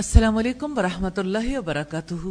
[0.00, 2.26] السلام علیکم ورحمۃ اللہ وبرکاتہ۔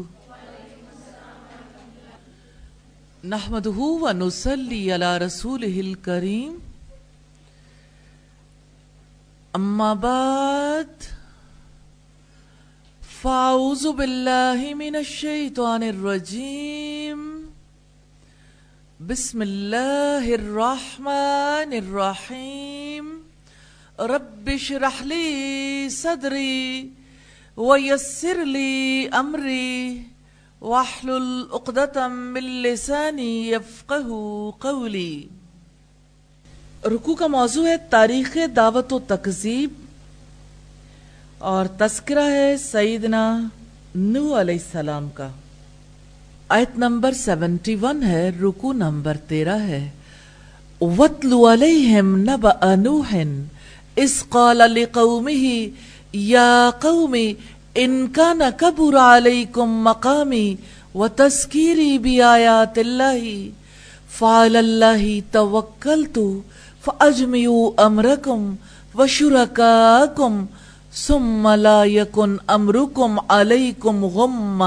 [3.31, 6.53] نحمده ونصلي على رسوله الكريم
[9.59, 11.07] اما بعد،
[13.15, 17.25] فاعوذ بالله من الشيطان الرجيم
[19.09, 23.11] بسم الله الرحمن الرحيم
[24.13, 25.27] رب اشرح لي
[25.97, 26.63] صدري
[27.57, 29.97] ويسر لي امري
[30.61, 34.09] واحلل عقدة من لساني يفقه
[34.59, 35.23] قولي۔
[36.85, 39.69] رکو کا موضوع ہے تاریخ دعوت و تکذیب
[41.37, 43.47] اور تذکرہ ہے سیدنا
[43.95, 45.29] نو علیہ السلام کا۔
[46.49, 49.89] آیت نمبر سیونٹی ون ہے رکو نمبر تیرہ ہے۔
[50.81, 53.23] وَاتْلُ عَلَيْهِمْ نَبَأَ نُوحٍ،
[53.95, 55.67] اِذْ قَالَ لِقَوْمِهِ
[56.13, 57.33] یا قومی
[57.75, 60.55] ان کان کبر علیکم مقامی
[60.95, 63.25] و تذکیری بی آیات اللہ
[64.19, 66.19] فعل اللہ توکلت
[66.83, 68.53] فاجمیو امرکم
[68.95, 70.45] و شرکاکم
[70.93, 74.63] ثم لا یکن امرکم علیکم غم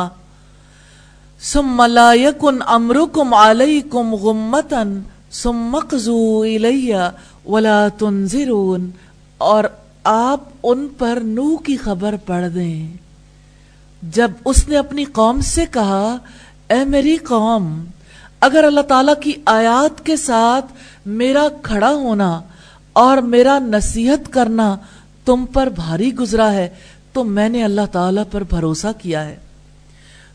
[1.42, 4.82] ثم لا یکن امرکم علیکم غمتا
[5.32, 6.92] ثم اقضو الی
[7.48, 8.90] ولا تنظرون
[9.38, 9.64] اور
[10.12, 12.96] آپ ان پر نو کی خبر پڑھ دیں۔
[14.02, 16.16] جب اس نے اپنی قوم سے کہا،
[16.70, 17.84] اے میری قوم،
[18.40, 20.72] اگر اللہ تعالیٰ کی آیات کے ساتھ
[21.06, 22.40] میرا کھڑا ہونا
[22.92, 24.76] اور میرا نصیحت کرنا
[25.24, 26.68] تم پر بھاری گزرا ہے،
[27.12, 29.36] تو میں نے اللہ تعالیٰ پر بھروسہ کیا ہے۔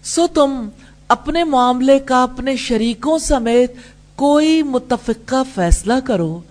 [0.03, 0.69] سو تم
[1.07, 3.73] اپنے معاملے کا، اپنے شریکوں سمیت
[4.15, 6.41] کوئی متفقہ فیصلہ کرو،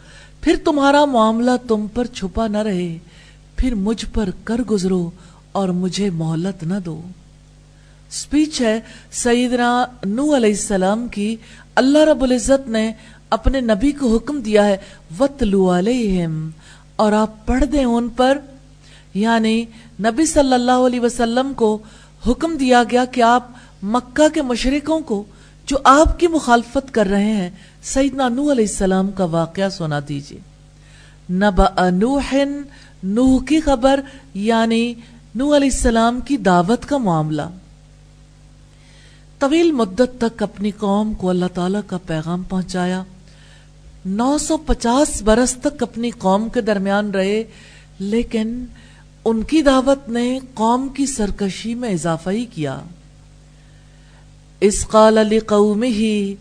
[0.40, 2.98] پھر تمہارا معاملہ تم پر چھپا نہ رہے۔
[3.56, 5.10] پھر مجھ پر کر گزرو
[5.52, 7.02] اور مجھے مہلت نہ دو۔
[8.10, 11.36] سپیچ ہے سیدنا نو علیہ السلام کی
[11.74, 12.92] اللہ رب العزت نے
[13.30, 14.76] اپنے نبی کو حکم دیا ہے
[15.20, 16.50] وَتْلُو عَلَيْهِمْ۔
[16.96, 18.38] اور آپ پڑھ دیں ان پر۔
[19.14, 19.64] یعنی
[20.00, 21.78] نبی صلی اللہ علیہ وسلم کو
[22.26, 23.48] حکم دیا گیا کہ آپ
[23.82, 25.24] مکہ کے مشرکوں کو،
[25.66, 27.50] جو آپ کی مخالفت کر رہے ہیں،
[27.82, 30.40] سیدنا نو علیہ السلام کا واقعہ سنا دیجیے۔
[31.30, 32.34] نبأ نوح
[33.04, 34.00] نوح کی خبر
[34.34, 34.94] یعنی
[35.34, 37.42] نو علیہ السلام کی دعوت کا معاملہ۔
[39.38, 43.02] طویل مدت تک اپنی قوم کو اللہ تعالیٰ کا پیغام پہنچایا۔
[44.06, 47.42] نو سو پچاس برس تک اپنی قوم کے درمیان رہے،
[47.98, 48.64] لیکن
[49.24, 52.78] ان کی دعوت نے قوم کی سرکشی میں اضافہ ہی کیا۔
[54.60, 56.34] اس قال علی قومی ہی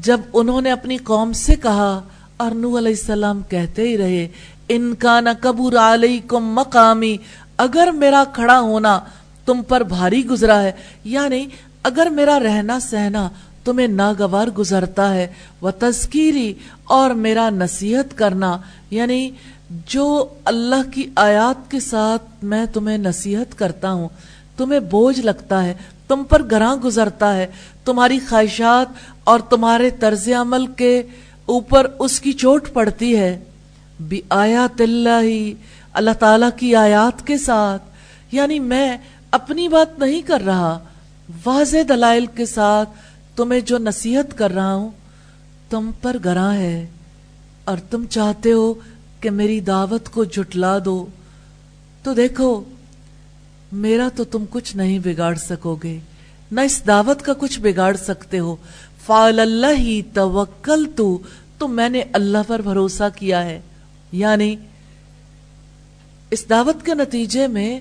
[0.00, 2.00] جب انہوں نے اپنی قوم سے کہا،
[2.36, 4.28] اور نو علیہ السلام کہتے ہی رہے
[4.72, 7.16] ان کا نہ کبور علیکم مقامی،
[7.56, 8.98] اگر میرا کھڑا ہونا
[9.46, 10.72] تم پر بھاری گزرا ہے
[11.04, 11.46] یعنی
[11.82, 13.28] اگر میرا رہنا سہنا
[13.64, 15.26] تمہیں ناگوار گزرتا ہے
[15.60, 16.52] وہ تذکیری
[16.84, 18.56] اور میرا نصیحت کرنا
[18.90, 19.30] یعنی
[19.86, 24.08] جو اللہ کی آیات کے ساتھ میں تمہیں نصیحت کرتا ہوں،
[24.56, 25.74] تمہیں بوجھ لگتا ہے،
[26.08, 27.46] تم پر گراں گزرتا ہے،
[27.84, 28.86] تمہاری خواہشات
[29.24, 31.02] اور تمہارے طرز عمل کے
[31.46, 33.38] اوپر اس کی چوٹ پڑتی ہے۔
[34.00, 35.52] بھی آیات اللہ
[35.92, 37.82] اللہ تعالی کی آیات کے ساتھ۔
[38.32, 38.96] یعنی میں
[39.30, 40.78] اپنی بات نہیں کر رہا،
[41.46, 42.90] واضح دلائل کے ساتھ
[43.36, 44.90] تمہیں جو نصیحت کر رہا ہوں،
[45.70, 46.86] تم پر گراں ہے۔
[47.64, 48.74] اور تم چاہتے ہو
[49.20, 51.06] کہ میری دعوت کو جھٹلا دو۔
[52.02, 52.64] تو دیکھو،
[53.72, 55.98] میرا تو تم کچھ نہیں بگاڑ سکو گے۔
[56.52, 58.56] نہ اس دعوت کا کچھ بگاڑ سکتے ہو۔
[59.06, 60.84] فعل اللہ ہی توکل
[61.58, 63.60] تو میں نے اللہ پر بھروسہ کیا ہے۔
[64.12, 64.54] یعنی
[66.32, 67.80] اس دعوت کے نتیجے میں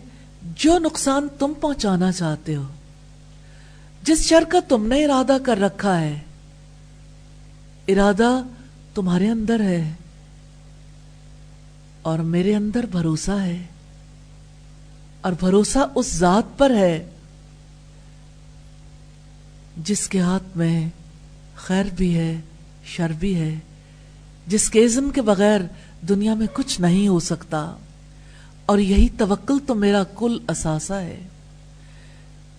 [0.57, 2.63] جو نقصان تم پہنچانا چاہتے ہو،
[4.03, 6.17] جس شر کا تم نے ارادہ کر رکھا ہے،
[7.87, 8.29] ارادہ
[8.93, 9.93] تمہارے اندر ہے
[12.03, 13.57] اور میرے اندر بھروسہ ہے،
[15.21, 17.05] اور بھروسہ اس ذات پر ہے
[19.85, 20.89] جس کے ہاتھ میں
[21.57, 22.35] خیر بھی ہے،
[22.85, 23.53] شر بھی ہے،
[24.47, 25.61] جس کے عزم کے بغیر
[26.01, 27.75] دنیا میں کچھ نہیں ہو سکتا۔
[28.65, 31.27] اور یہی توکل تو میرا کل اثاثہ ہے۔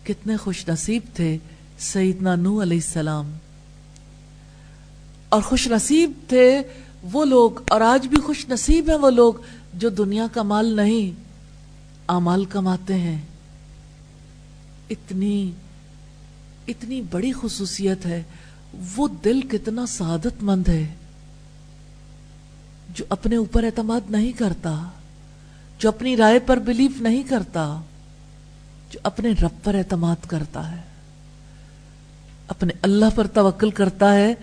[0.04, 1.38] کتنے خوش نصیب تھے
[1.78, 3.32] سیدنا نو علیہ السلام۔
[5.28, 6.62] اور خوش نصیب تھے
[7.02, 9.34] وہ لوگ، اور آج بھی خوش نصیب ہیں وہ لوگ
[9.74, 11.20] جو دنیا کا مال نہیں
[12.06, 13.22] امال کماتے ہیں۔
[14.90, 15.52] اتنی
[16.68, 18.22] اتنی بڑی خصوصیت ہے۔
[18.96, 20.94] وہ دل کتنا سعادت مند ہے۔
[22.94, 24.82] جو اپنے اوپر اعتماد نہیں کرتا،
[25.78, 27.80] جو اپنی رائے پر بلیف نہیں کرتا،
[28.90, 30.80] جو اپنے رب پر اعتماد کرتا ہے۔
[32.48, 34.34] اپنے اللہ پر توکل کرتا ہے۔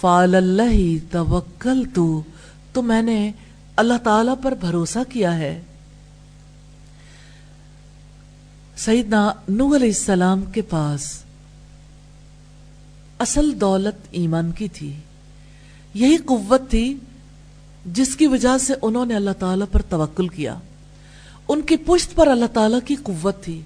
[0.00, 2.22] فال اللہ توکل تو
[2.72, 3.32] تو میں نے
[3.76, 5.60] اللہ تعالی پر بھروسہ کیا ہے۔
[8.76, 11.22] سیدنا نو علیہ السلام کے پاس
[13.18, 14.92] اصل دولت ایمان کی تھی۔
[15.94, 16.96] یہی قوت تھی
[17.86, 20.54] جس کی وجہ سے انہوں نے اللہ تعالیٰ پر توکل کیا۔
[21.48, 23.60] ان کی پشت پر اللہ تعالیٰ کی قوت تھی۔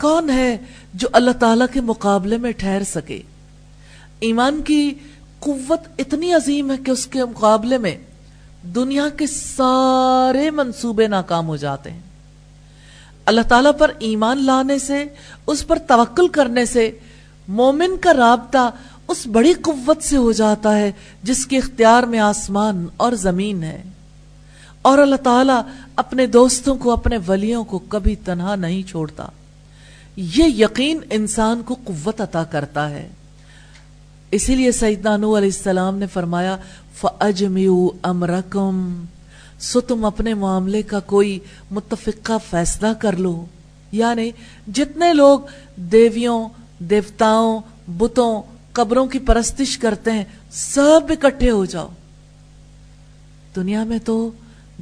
[0.00, 0.56] کون ہے
[0.94, 3.22] جو اللہ تعالیٰ کے مقابلے میں ٹھہر سکے؟
[4.20, 4.94] ایمان کی
[5.38, 7.98] قوت اتنی عظیم ہے کہ اس کے مقابلے میں
[8.62, 12.00] دنیا کے سارے منصوبے ناکام ہو جاتے ہیں۔
[13.24, 15.04] اللہ تعالیٰ پر ایمان لانے سے،
[15.46, 16.98] اس پر توکل کرنے سے
[17.48, 18.70] مومن کا رابطہ
[19.08, 23.82] اس بڑی قوت سے ہو جاتا ہے جس کے اختیار میں آسمان اور زمین ہے۔
[24.82, 25.62] اور اللہ تعالیٰ
[25.96, 29.26] اپنے دوستوں کو، اپنے ولیوں کو کبھی تنہا نہیں چھوڑتا۔
[30.16, 33.08] یہ یقین انسان کو قوت عطا کرتا ہے۔
[34.30, 36.56] اسی لیے سیدنا نو علیہ السلام نے فرمایا،
[37.00, 39.04] فَأَجْمِعُوا أَمْرَكُمْ۔
[39.60, 41.38] سو تم اپنے معاملے کا کوئی
[41.70, 43.44] متفقہ فیصلہ کر لو۔
[43.92, 44.30] یعنی
[44.66, 45.40] جتنے لوگ
[45.76, 48.42] دیویوں، دیوتاؤں، بتوں
[48.78, 51.88] قبروں کی پرستش کرتے ہیں، سب اکٹھے ہو جاؤ۔
[53.56, 54.30] دنیا میں تو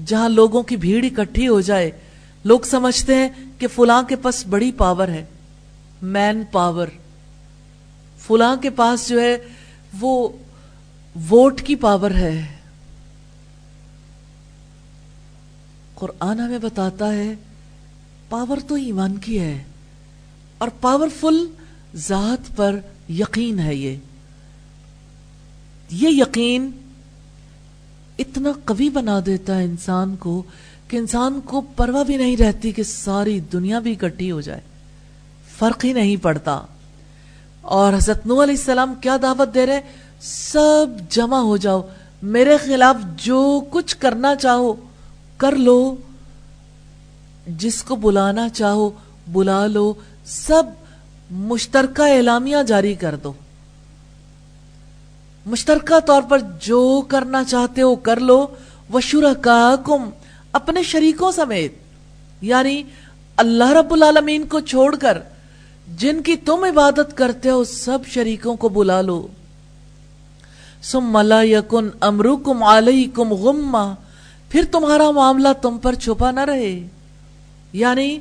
[0.06, 1.90] جہاں لوگوں کی بھیڑ اکٹھی ہو جائے،
[2.44, 3.28] لوگ سمجھتے ہیں
[3.58, 5.24] کہ فلاں کے پاس بڑی پاور ہے،
[6.02, 6.88] مین پاور۔
[8.18, 9.36] فلاں کے پاس جو ہے،
[10.00, 10.28] وہ
[11.30, 12.46] ووٹ کی پاور ہے۔
[15.94, 17.32] قرآن ہمیں بتاتا ہے،
[18.28, 19.62] پاور تو ایمان کی ہے،
[20.58, 21.44] اور پاورفل
[21.94, 22.78] ذات پر
[23.08, 23.96] یقین ہے یہ۔
[25.90, 26.70] یہ یقین
[28.18, 30.42] اتنا قوی بنا دیتا ہے انسان کو
[30.88, 34.60] کہ انسان کو پرواہ بھی نہیں رہتی کہ ساری دنیا بھی اکٹھی ہو جائے۔
[35.58, 36.62] فرق ہی نہیں پڑتا۔
[37.60, 39.80] اور حضرت نو علیہ السلام کیا دعوت دے رہے
[40.20, 41.82] سب جمع ہو جاؤ۔
[42.22, 44.74] میرے خلاف جو کچھ کرنا چاہو،
[45.36, 45.96] کر لو۔
[47.46, 48.90] جس کو بلانا چاہو،
[49.32, 49.94] بلا لو۔
[50.24, 50.62] سب
[51.30, 53.32] مشترکہ اعلامیہ جاری کر دو۔
[55.46, 58.46] مشترکہ طور پر جو کرنا چاہتے ہو کر لو۔
[58.90, 60.10] وہ شرکاکم
[60.52, 61.74] اپنے شریکوں سمیت۔
[62.40, 62.82] یعنی
[63.36, 65.18] اللہ رب العالمین کو چھوڑ کر،
[65.96, 69.26] جن کی تم عبادت کرتے ہو، سب شریکوں کو بلا لو۔
[70.82, 73.94] سم لا یکن امرکم علیکم غمہ
[74.48, 76.88] پھر تمہارا معاملہ تم پر چھپا نہ رہے۔
[77.72, 78.18] یعنی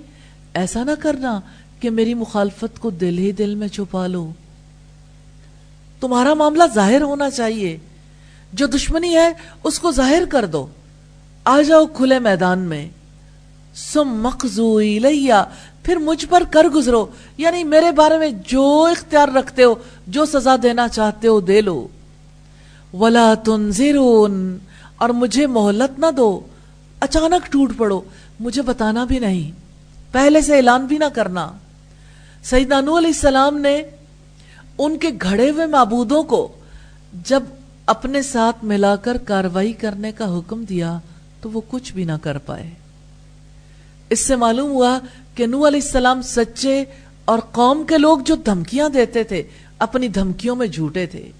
[0.53, 1.39] ایسا نہ کرنا
[1.85, 4.31] کہ میری مخالفت کو دل ہی دل میں چھپا لو۔
[5.99, 7.77] تمہارا معاملہ ظاہر ہونا چاہیے۔
[8.53, 9.33] جو دشمنی ہے،
[9.63, 10.67] اس کو ظاہر کر دو۔
[11.43, 12.89] آ جاؤ کھلے میدان میں۔
[13.75, 15.45] سم مخزو لیا
[15.83, 17.05] پھر مجھ پر کر گزرو۔
[17.37, 19.75] یعنی میرے بارے میں جو اختیار رکھتے ہو،
[20.07, 21.87] جو سزا دینا چاہتے ہو، دے لو۔
[22.93, 24.57] ولا تنظرون
[24.95, 26.39] اور مجھے مہلت نہ دو۔
[26.99, 28.01] اچانک ٹوٹ پڑو۔
[28.39, 29.51] مجھے بتانا بھی نہیں۔
[30.11, 31.51] پہلے سے اعلان بھی نہ کرنا۔
[32.49, 33.81] سیدنا نو علیہ السلام نے
[34.77, 36.51] ان کے گھڑے ہوئے معبودوں کو
[37.25, 37.43] جب
[37.85, 40.99] اپنے ساتھ ملا کر کاروائی کرنے کا حکم دیا
[41.41, 42.69] تو وہ کچھ بھی نہ کر پائے۔
[44.09, 44.99] اس سے معلوم ہوا
[45.35, 46.83] کہ نو علیہ السلام سچے
[47.25, 49.43] اور قوم کے لوگ جو دھمکیاں دیتے تھے،
[49.79, 51.31] اپنی دھمکیوں میں جھوٹے تھے۔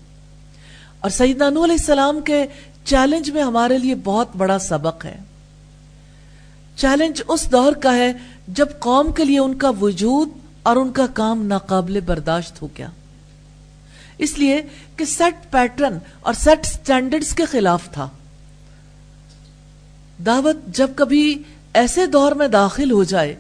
[1.00, 2.46] اور سیدنا نو علیہ السلام کے
[2.84, 5.18] چیلنج میں ہمارے لیے بہت بڑا سبق ہے۔
[6.75, 8.13] چیلنج اس دور کا ہے
[8.48, 10.30] جب قوم کے لیے ان کا وجود
[10.65, 12.89] اور ان کا کام ناقابل برداشت ہو گیا۔
[14.17, 14.62] اس لیے
[14.95, 18.10] کہ سیٹ پیٹرن اور سیٹ سٹینڈرڈز کے خلاف تھا۔
[20.25, 21.43] دعوت جب کبھی
[21.74, 23.36] ایسے دور میں داخل ہو جائے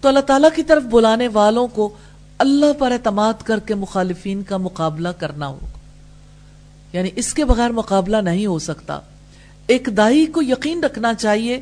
[0.00, 1.94] تو اللہ تعالیٰ کی طرف بلانے والوں کو
[2.38, 5.78] اللہ پر اعتماد کر کے مخالفین کا مقابلہ کرنا ہوگا
[6.92, 9.00] یعنی اس کے بغیر مقابلہ نہیں ہو سکتا۔
[9.66, 11.60] ایک دائی کو یقین رکھنا چاہیے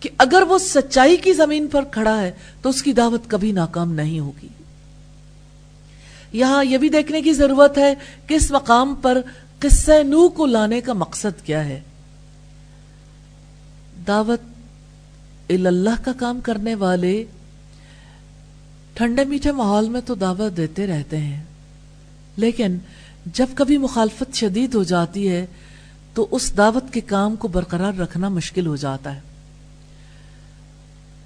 [0.00, 2.30] کہ اگر وہ سچائی کی زمین پر کھڑا ہے
[2.62, 4.48] تو اس کی دعوت کبھی ناکام نہیں ہوگی۔
[6.32, 7.94] یہاں یہ بھی دیکھنے کی ضرورت ہے
[8.26, 9.20] کہ اس مقام پر
[9.58, 11.80] قصہ نو کو لانے کا مقصد کیا ہے۔
[14.08, 14.40] دعوت
[15.48, 17.24] اللہ کا کام کرنے والے
[18.94, 21.44] ٹھنڈے میٹھے ماحول میں تو دعوت دیتے رہتے ہیں۔
[22.36, 22.78] لیکن
[23.26, 25.46] جب کبھی مخالفت شدید ہو جاتی ہے
[26.14, 29.20] تو اس دعوت کے کام کو برقرار رکھنا مشکل ہو جاتا ہے۔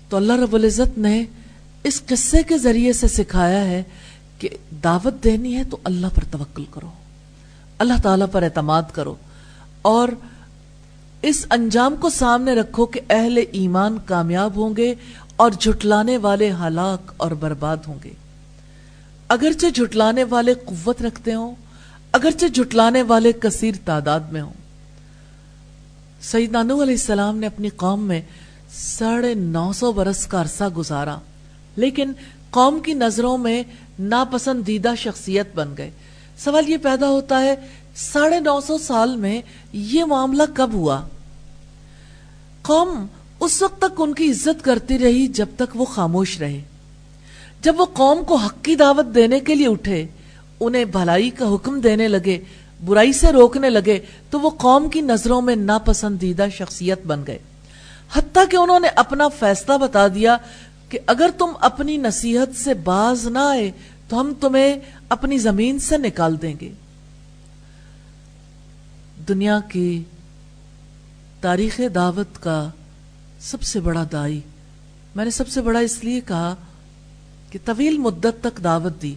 [0.09, 1.25] تو اللہ رب العزت نے
[1.85, 3.83] اس قصے کے ذریعے سے سکھایا ہے
[4.39, 4.49] کہ
[4.85, 6.91] دعوت دینی ہے تو اللہ پر توکل کرو،
[7.79, 9.15] اللہ تعالیٰ پر اعتماد کرو
[9.83, 10.09] اور
[11.23, 14.95] اس انجام کو سامنے رکھو کہ اہل ایمان کامیاب ہوں گے
[15.37, 18.13] اور جھٹلانے والے ہلاک اور برباد ہوں گے۔
[19.29, 21.55] اگرچہ جھٹلانے والے قوت رکھتے ہوں،
[22.13, 24.53] اگرچہ جھٹلانے والے کثیر تعداد میں ہوں۔
[26.23, 28.21] سعید علیہ السلام نے اپنی قوم میں
[28.75, 31.19] ساڑھے نو سو برس کا عرصہ گزارا۔
[31.77, 32.13] لیکن
[32.51, 33.63] قوم کی نظروں میں
[33.99, 35.91] ناپسندیدہ شخصیت بن گئے۔
[36.39, 37.55] سوال یہ پیدا ہوتا ہے،
[37.97, 41.01] ساڑھے نو سو سال میں یہ معاملہ کب ہوا؟
[42.63, 43.07] قوم
[43.41, 46.63] اس وقت تک ان کی عزت کرتی رہی جب تک وہ خاموش رہے۔
[47.61, 50.07] جب وہ قوم کو حق کی دعوت دینے کے لیے اٹھے،
[50.61, 52.41] انہیں بھلائی کا حکم دینے لگے،
[52.85, 54.01] برائی سے روکنے لگے،
[54.31, 57.39] تو وہ قوم کی نظروں میں ناپسندیدہ شخصیت بن گئے۔
[58.15, 60.37] حتیٰ کہ انہوں نے اپنا فیصلہ بتا دیا
[60.89, 63.71] کہ اگر تم اپنی نصیحت سے باز نہ آئے
[64.09, 64.77] تو ہم تمہیں
[65.09, 66.73] اپنی زمین سے نکال دیں گے۔
[69.29, 70.05] دنیا کی
[71.41, 72.69] تاریخ دعوت کا
[73.41, 74.41] سب سے بڑا دائی۔
[75.15, 76.55] میں نے سب سے بڑا اس لیے کہا
[77.51, 79.15] کہ طویل مدت تک دعوت دی،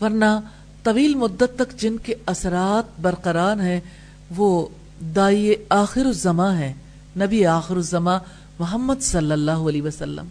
[0.00, 0.40] ورنہ
[0.82, 3.80] طویل مدت تک جن کے اثرات برقرار ہیں،
[4.36, 4.66] وہ
[5.16, 6.72] دائی آخر الزما ہے
[7.16, 8.18] نبی آخر الزما
[8.58, 10.26] محمد صلی اللہ علیہ وسلم۔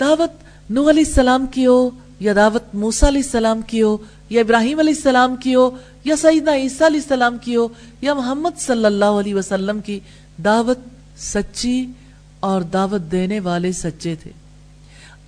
[0.00, 1.90] دعوت نو علیہ السلام کی ہو
[2.20, 3.96] یا دعوت موسیٰ علیہ السلام کی ہو
[4.30, 5.70] یا ابراہیم علیہ السلام کی ہو
[6.04, 7.68] یا سیدنا عیسیٰ علیہ السلام کی ہو
[8.00, 10.00] یا محمد صلی اللہ علیہ وسلم کی
[10.44, 10.78] دعوت
[11.18, 11.86] سچی
[12.40, 14.30] اور دعوت دینے والے سچے تھے۔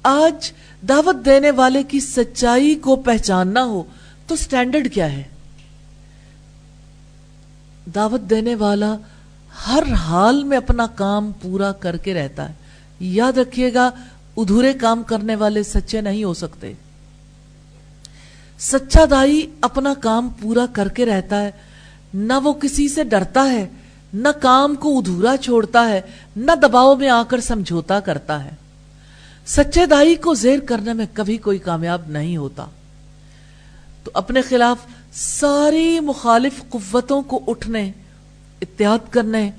[0.03, 0.53] آج
[0.89, 3.83] دعوت دینے والے کی سچائی کو پہچاننا ہو
[4.27, 5.23] تو سٹینڈرڈ کیا ہے؟
[7.95, 8.97] دعوت دینے والا
[9.67, 12.55] ہر حال میں اپنا کام پورا کر کے رہتا ہے۔
[13.01, 13.91] یاد رکھیے گا،
[14.37, 16.73] ادھورے کام کرنے والے سچے نہیں ہو سکتے۔
[18.59, 21.51] سچا دائی اپنا کام پورا کر کے رہتا ہے۔
[22.15, 23.69] نہ وہ کسی سے ڈرتا ہے،
[24.15, 26.01] نہ کام کو ادھورا چھوڑتا ہے،
[26.37, 28.51] نہ دباؤ میں آ کر سمجھوتا کرتا ہے۔
[29.47, 32.67] سچے دائی کو زیر کرنے میں کبھی کوئی کامیاب نہیں ہوتا۔
[34.05, 34.77] تو اپنے خلاف
[35.13, 37.93] ساری مخالف قوتوں کو اٹھنے
[38.65, 39.51] اتحاد کرنے،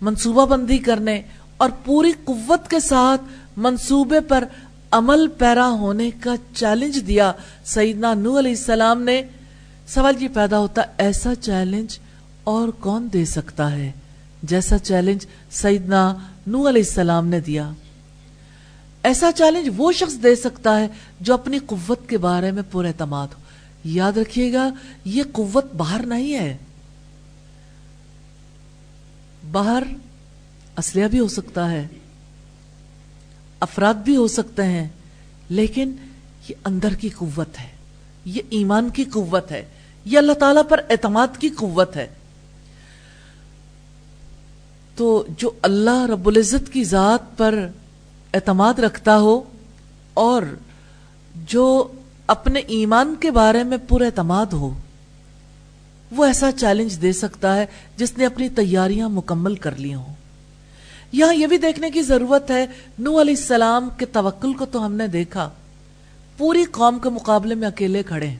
[0.00, 1.22] منصوبہ بندی کرنے
[1.56, 3.22] اور پوری قوت کے ساتھ
[3.56, 4.44] منصوبے پر
[4.90, 7.32] عمل پیرا ہونے کا چیلنج دیا۔
[7.64, 9.22] سیدنا نو علیہ السلام نے
[9.88, 11.98] سوال یہ پیدا ہوتا، ایسا چیلنج
[12.44, 13.92] اور کون دے سکتا ہے؟
[14.42, 16.14] جیسا چیلنج سیدنا
[16.46, 17.70] نو علیہ السلام نے دیا۔
[19.02, 20.88] ایسا چیلنج وہ شخص دے سکتا ہے
[21.20, 23.40] جو اپنی قوت کے بارے میں پورے اعتماد ہو۔
[23.84, 24.70] یاد رکھیے گا،
[25.04, 26.56] یہ قوت باہر نہیں ہے۔
[29.54, 29.82] باہر
[30.78, 31.86] اسلحہ بھی ہو سکتا ہے،
[33.60, 34.88] افراد بھی ہو سکتے ہیں،
[35.50, 35.94] لیکن
[36.48, 37.68] یہ اندر کی قوت ہے،
[38.24, 39.64] یہ ایمان کی قوت ہے،
[40.04, 42.06] یہ اللہ تعالیٰ پر اعتماد کی قوت ہے۔
[44.96, 45.06] تو
[45.38, 47.54] جو اللہ رب العزت کی ذات پر
[48.34, 49.42] اعتماد رکھتا ہو
[50.14, 50.42] اور
[51.48, 51.66] جو
[52.26, 54.68] اپنے ایمان کے بارے میں پورا اعتماد ہو
[56.16, 57.66] وہ ایسا چیلنج دے سکتا ہے
[57.96, 60.14] جس نے اپنی تیاریاں مکمل کر لی ہوں۔
[61.12, 62.66] یہاں یہ بھی دیکھنے کی ضرورت ہے
[62.98, 65.50] نو علیہ السلام کے توکل کو تو ہم نے دیکھا۔
[66.38, 68.36] پوری قوم کے مقابلے میں اکیلے کھڑے ہیں۔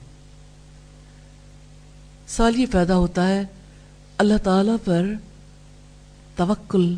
[2.28, 3.42] سوال یہ پیدا ہوتا ہے،
[4.18, 5.06] اللہ تعالی پر
[6.36, 6.94] توکل،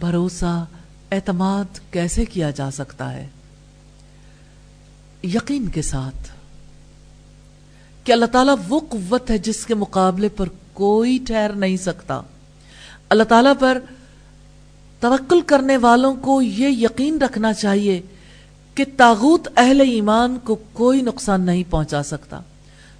[0.00, 0.64] بھروسہ،
[1.12, 3.26] اعتماد کیسے کیا جا سکتا ہے؟
[5.22, 6.37] یقین کے ساتھ۔
[8.08, 12.20] کہ اللہ تعالیٰ وہ قوت ہے جس کے مقابلے پر کوئی ٹھہر نہیں سکتا۔
[13.10, 13.78] اللہ تعالیٰ پر
[15.00, 18.02] توکل کرنے والوں کو یہ یقین رکھنا چاہیے
[18.74, 22.40] کہ تاغوت اہل ایمان کو کوئی نقصان نہیں پہنچا سکتا۔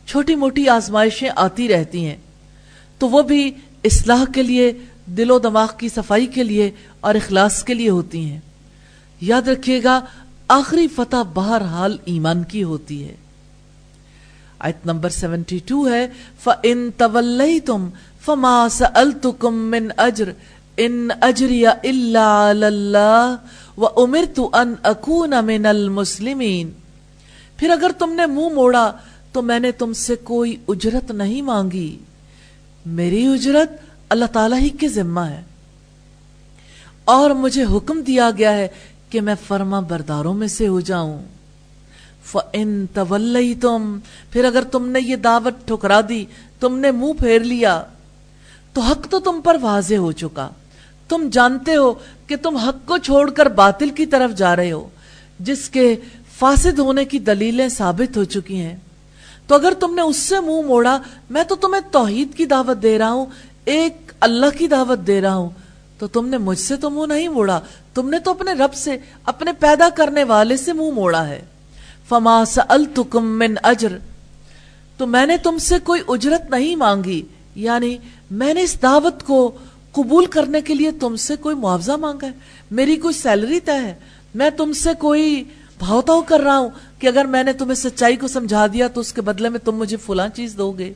[0.06, 2.16] چھوٹی موٹی آزمائشیں آتی رہتی ہیں۔
[2.98, 3.50] تو وہ بھی
[3.84, 4.72] اصلاح کے لیے،
[5.06, 8.40] دل و دماغ کی صفائی کے لیے اور اخلاص کے لیے ہوتی ہیں۔
[9.20, 10.00] یاد رکھیے گا،
[10.48, 13.16] آخری فتح بہرحال ایمان کی ہوتی ہے۔
[14.58, 16.08] آیت نمبر سیونٹی ٹو ہے،
[16.42, 17.88] فَإِن تَوَلَّيْتُمْ
[18.24, 20.32] فَمَا سَأَلْتُكُمْ مِنْ أَجْرٍ
[20.76, 23.36] ان اجری الا اللہ
[23.76, 26.70] و امرت ان اکون من المسلمین
[27.56, 28.92] پھر اگر تم نے منہ موڑا
[29.32, 31.98] تو میں نے تم سے کوئی اجرت نہیں مانگی۔
[32.86, 33.72] میری اجرت
[34.08, 35.42] اللہ تعالیٰ ہی کے ذمہ ہے۔
[37.04, 38.68] اور مجھے حکم دیا گیا ہے
[39.10, 41.22] کہ میں فرما برداروں میں سے ہو جاؤں۔
[42.32, 43.98] فَإِن تَوَلَّيْتُمْ،
[44.30, 46.24] پھر اگر تم نے یہ دعوت ٹھکرا دی،
[46.60, 47.84] تم نے منہ پھیر لیا،
[48.72, 50.48] تو حق تو تم پر واضح ہو چکا۔
[51.08, 51.94] تم جانتے ہو
[52.26, 54.88] کہ تم حق کو چھوڑ کر باطل کی طرف جا رہے ہو،
[55.40, 55.96] جس کے
[56.38, 58.76] فاسد ہونے کی دلیلیں ثابت ہو چکی ہیں۔
[59.46, 60.98] تو اگر تم نے اس سے منہ موڑا،
[61.30, 63.26] میں تو تمہیں توحید کی دعوت دے رہا ہوں،
[63.64, 65.50] ایک اللہ کی دعوت دے رہا ہوں،
[65.98, 67.60] تو تم نے مجھ سے تو منہ نہیں موڑا،
[67.94, 71.42] تم نے تو اپنے رب سے، اپنے پیدا کرنے والے سے منہ موڑا ہے۔
[72.08, 73.96] فما سألتکم من اجر
[74.96, 77.22] تو میں نے تم سے کوئی اجرت نہیں مانگی
[77.54, 77.96] یعنی
[78.30, 79.50] میں نے اس دعوت کو
[79.92, 82.32] قبول کرنے کے لیے تم سے کوئی معاوضہ مانگا ہے،
[82.70, 83.94] میری کوئی سیلری طے ہے،
[84.34, 85.44] میں تم سے کوئی
[85.78, 89.12] بھاؤ کر رہا ہوں کہ اگر میں نے تمہیں سچائی کو سمجھا دیا تو اس
[89.12, 90.92] کے بدلے میں تم مجھے فلاں چیز دو گے۔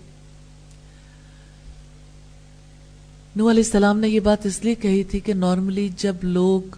[3.37, 6.77] نو علیہ السلام نے یہ بات اس لیے کہی تھی کہ نارملی جب لوگ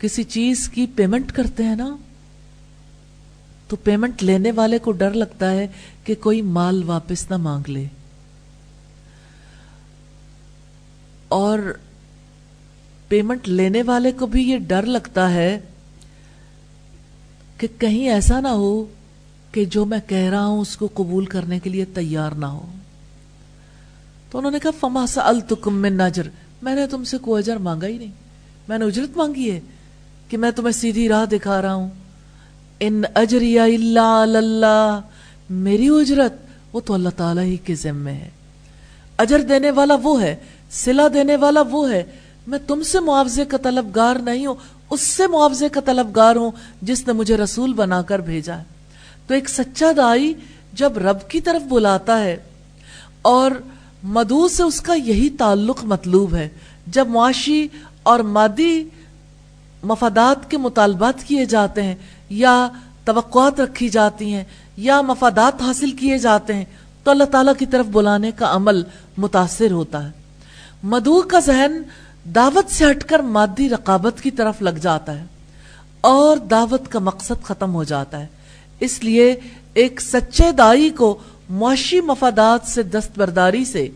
[0.00, 1.96] کسی چیز کی پیمنٹ کرتے ہیں نا،
[3.68, 5.66] تو پیمنٹ لینے والے کو ڈر لگتا ہے
[6.04, 7.86] کہ کوئی مال واپس نہ مانگ لے۔
[11.28, 11.58] اور
[13.08, 15.60] پیمنٹ لینے والے کو بھی یہ ڈر لگتا ہے
[17.58, 18.84] کہ کہیں ایسا نہ ہو
[19.52, 22.72] کہ جو میں کہہ رہا ہوں اس کو قبول کرنے کے لیے تیار نہ ہو۔
[24.30, 26.28] تو انہوں نے کہا، فما سألتکم من نجر۔
[26.62, 28.12] میں نے تم سے کوئی اجر مانگا ہی نہیں۔
[28.68, 29.60] میں نے اجرت مانگی ہے۔
[30.28, 31.88] کہ میں تمہیں سیدھی راہ دکھا رہا ہوں۔
[32.80, 35.00] ان اجری اللہ اللہ،
[35.50, 36.32] میری اجرت
[36.72, 38.28] وہ تو اللہ تعالیٰ ہی کے ذمے ہے۔
[39.18, 40.34] اجر دینے والا وہ ہے
[40.70, 42.02] سلا دینے والا وہ ہے۔
[42.46, 44.54] میں تم سے معاوضے کا طلبگار نہیں ہوں،
[44.90, 46.50] اس سے معاوضے کا طلبگار ہوں
[46.82, 48.62] جس نے مجھے رسول بنا کر بھیجا۔ ہے
[49.26, 50.32] تو ایک سچا دائی
[50.72, 52.36] جب رب کی طرف بلاتا ہے،
[53.22, 53.50] اور
[54.02, 56.48] مدو سے اس کا یہی تعلق مطلوب ہے۔
[56.86, 57.66] جب معاشی
[58.02, 58.82] اور مادی
[59.82, 61.94] مفادات کے مطالبات کیے جاتے ہیں،
[62.30, 62.68] یا
[63.04, 64.44] توقعات رکھی جاتی ہیں،
[64.76, 66.64] یا مفادات حاصل کیے جاتے ہیں،
[67.04, 68.82] تو اللہ تعالیٰ کی طرف بلانے کا عمل
[69.16, 70.10] متاثر ہوتا ہے۔
[70.82, 71.82] مدعو کا ذہن
[72.24, 75.24] دعوت سے ہٹ کر مادی رقابت کی طرف لگ جاتا ہے
[76.00, 78.26] اور دعوت کا مقصد ختم ہو جاتا ہے۔
[78.80, 79.34] اس لیے
[79.74, 81.18] ایک سچے دائی کو
[81.50, 83.88] معاشی مفادات سے دستبرداری سے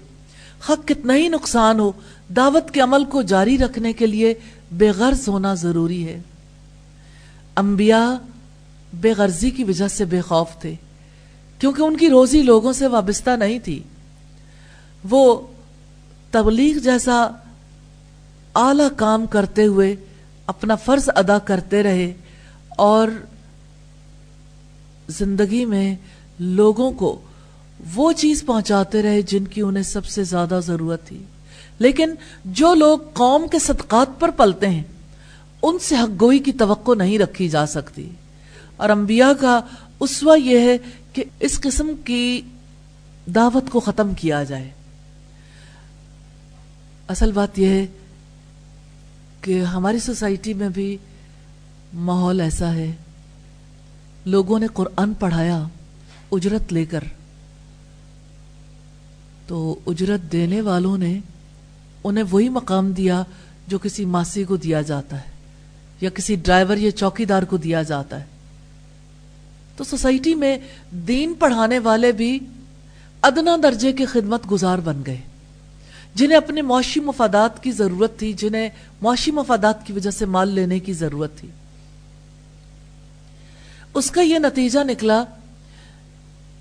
[0.69, 1.93] حق کتنا ہی نقصان ہو،
[2.37, 4.35] دعوت کے عمل کو جاری رکھنے کے لیے
[4.73, 6.21] بے غرض ہونا ضروری ہے۔
[7.57, 8.11] انبیاء
[8.93, 10.75] بے غرضی کی وجہ سے بے خوف تھے،
[11.59, 13.83] کیونکہ ان کی روزی لوگوں سے وابستہ نہیں تھی۔
[15.11, 15.47] وہ
[16.31, 17.23] تبلیغ جیسا
[18.55, 19.97] اعلی کام کرتے ہوئے
[20.47, 22.13] اپنا فرض ادا کرتے رہے
[22.69, 23.09] اور
[25.09, 25.97] زندگی میں
[26.39, 27.21] لوگوں کو
[27.95, 31.23] وہ چیز پہنچاتے رہے جن کی انہیں سب سے زیادہ ضرورت تھی۔
[31.83, 32.15] لیکن
[32.45, 34.83] جو لوگ قوم کے صدقات پر پلتے ہیں،
[35.63, 38.11] ان سے حق گوئی کی توقع نہیں رکھی جا سکتی۔
[38.77, 39.61] اور انبیاء کا
[40.01, 40.79] اسوا یہ ہے
[41.13, 42.43] کہ اس قسم کی
[43.35, 44.71] دعوت کو ختم کیا جائے۔
[47.09, 47.87] اصل بات یہ ہے
[49.41, 50.97] کہ ہماری سوسائٹی میں بھی
[51.95, 52.93] ماحول ایسا ہے،
[54.27, 55.63] لوگوں نے قرآن پڑھایا،
[56.33, 57.05] اجرت لے کر۔
[59.47, 61.19] تو اجرت دینے والوں نے
[62.05, 63.23] انہیں وہی مقام دیا
[63.69, 65.33] جو کسی ماسی کو دیا جاتا ہے
[66.01, 68.25] یا کسی ڈرائیور یا چوکی دار کو دیا جاتا ہے۔
[69.77, 70.59] تو سوسائٹی میں
[70.91, 72.39] دین پڑھانے والے بھی
[73.23, 75.21] ادنا درجے کے خدمت گزار بن گئے۔
[76.15, 78.69] جنہیں اپنے معاشی مفادات کی ضرورت تھی، جنہیں
[79.03, 81.49] معاشی مفادات کی وجہ سے مال لینے کی ضرورت تھی۔
[83.95, 85.25] اس کا یہ نتیجہ نکلا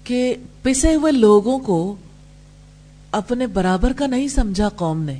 [0.04, 1.96] کہ پسے ہوئے لوگوں کو
[3.12, 5.20] اپنے برابر کا نہیں سمجھا قوم نے۔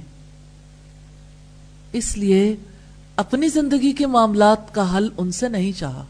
[1.94, 2.56] اس لیے
[3.16, 6.06] اپنی زندگی کے معاملات کا حل ان سے نہیں چاہا۔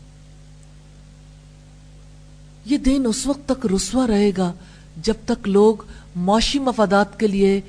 [2.66, 4.54] یہ دین اس وقت تک رسوا رہے گا
[5.02, 5.76] جب تک لوگ
[6.16, 7.62] معاشی مفادات کے لیے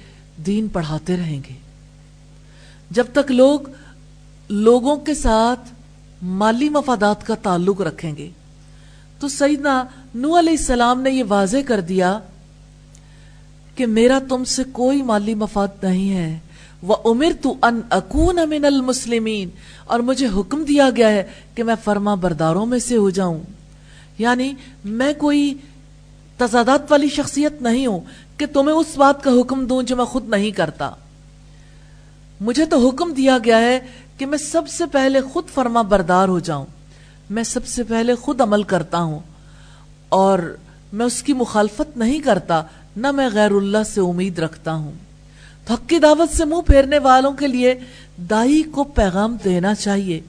[0.46, 1.54] دین پڑھاتے رہیں گے۔
[2.90, 3.60] جب تک لوگ
[4.48, 5.60] لوگوں کے ساتھ
[6.22, 8.30] مالی مفادات کا تعلق رکھیں گے۔
[9.20, 12.18] تو سیدنا نو علیہ السلام نے یہ واضح کر دیا
[13.76, 16.38] کہ میرا تم سے کوئی مالی مفاد نہیں ہے۔
[16.82, 19.48] وہ امر تو ان اکون امن المسلمین
[19.84, 21.22] اور مجھے حکم دیا گیا ہے
[21.54, 23.38] کہ میں فرما برداروں میں سے ہو جاؤں۔
[24.18, 24.52] یعنی
[24.84, 25.54] میں کوئی
[26.36, 28.00] تضادات والی شخصیت نہیں ہوں
[28.36, 30.90] کہ تمہیں اس بات کا حکم دوں جو میں خود نہیں کرتا۔
[32.40, 33.80] مجھے تو حکم دیا گیا ہے
[34.18, 36.66] کہ میں سب سے پہلے خود فرما بردار ہو جاؤں۔
[37.30, 39.18] میں سب سے پہلے خود عمل کرتا ہوں۔
[40.08, 40.56] اور
[40.92, 42.62] میں اس کی مخالفت نہیں کرتا،
[42.96, 44.92] نہ میں غیر اللہ سے امید رکھتا ہوں۔
[45.70, 47.74] حق کی دعوت سے منہ پھیرنے والوں کے لیے
[48.30, 50.20] دائی کو پیغام دینا چاہیے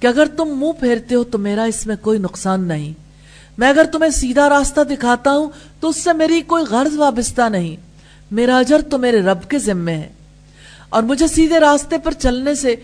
[0.00, 2.92] کہ اگر تم منہ پھیرتے ہو تو میرا اس میں کوئی نقصان نہیں۔
[3.58, 5.48] میں اگر تمہیں سیدھا راستہ دکھاتا ہوں
[5.80, 7.76] تو اس سے میری کوئی غرض وابستہ نہیں۔
[8.30, 10.08] میرا اجر تو میرے رب کے ذمے ہے۔
[10.88, 12.74] اور مجھے سیدھے راستے پر چلنے سے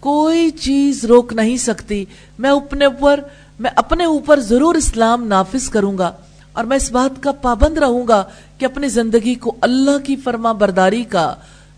[0.00, 2.04] کوئی چیز روک نہیں سکتی۔
[2.38, 3.20] میں اپنے اوپر،
[3.60, 6.12] میں اپنے اوپر ضرور اسلام نافذ کروں گا۔
[6.52, 8.24] اور میں اس بات کا پابند رہوں گا
[8.58, 11.34] کہ اپنی زندگی کو اللہ کی فرما برداری کا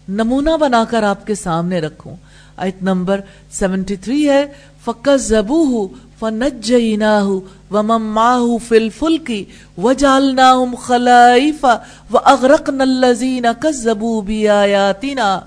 [0.09, 2.17] نمونہ بنا کر آپ کے سامنے رکھوں۔
[2.57, 4.47] آیت نمبر سیونٹی تھری ہے
[4.85, 5.87] فَقَزَّبُوهُ
[6.19, 7.39] فَنَجَّيْنَاهُ
[7.71, 9.45] وَمَن مَّعَهُ فِي الْفُلْكِ
[9.83, 11.67] وَجَعَلْنَاهُمْ خَلَائِفَ
[12.13, 15.41] وَأَغْرَقْنَا الَّذِينَ كَذَّبُوا بِآيَاتِنَا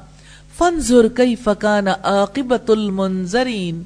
[0.57, 3.77] فَانظُرْ كَيْفَ كَانَ عَاقِبَةُ الْمُنذَرِينَ۔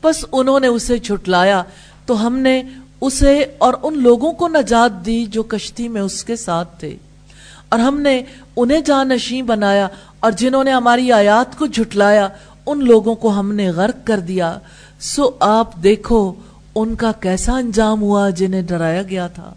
[0.00, 1.62] پس انہوں نے اسے جھٹلایا
[2.06, 2.62] تو ہم نے
[3.02, 6.96] اسے اور ان لوگوں کو نجات دی جو کشتی میں اس کے ساتھ تھے۔
[7.68, 8.22] اور ہم نے
[8.56, 9.88] انہیں جانشین بنایا
[10.20, 12.28] اور جنہوں نے ہماری آیات کو جھٹلایا،
[12.66, 14.58] ان لوگوں کو ہم نے غرق کر دیا۔
[15.00, 16.34] سو آپ دیکھو
[16.74, 19.54] ان کا کیسا انجام ہوا جنہیں ڈرایا گیا تھا۔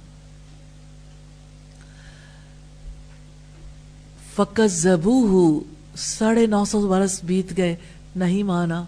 [4.35, 5.59] فقط زبو ہو
[5.97, 7.75] ساڑھے نو سو برس بیت گئے،
[8.15, 8.83] نہیں مانا۔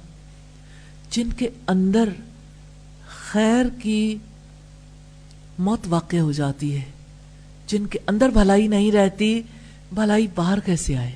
[1.09, 2.09] جن کے اندر
[3.31, 4.17] خیر کی
[5.59, 6.81] موت واقع ہو جاتی ہے۔
[7.67, 9.41] جن کے اندر بھلائی نہیں رہتی،
[9.91, 11.11] بھلائی باہر کیسے آئے؟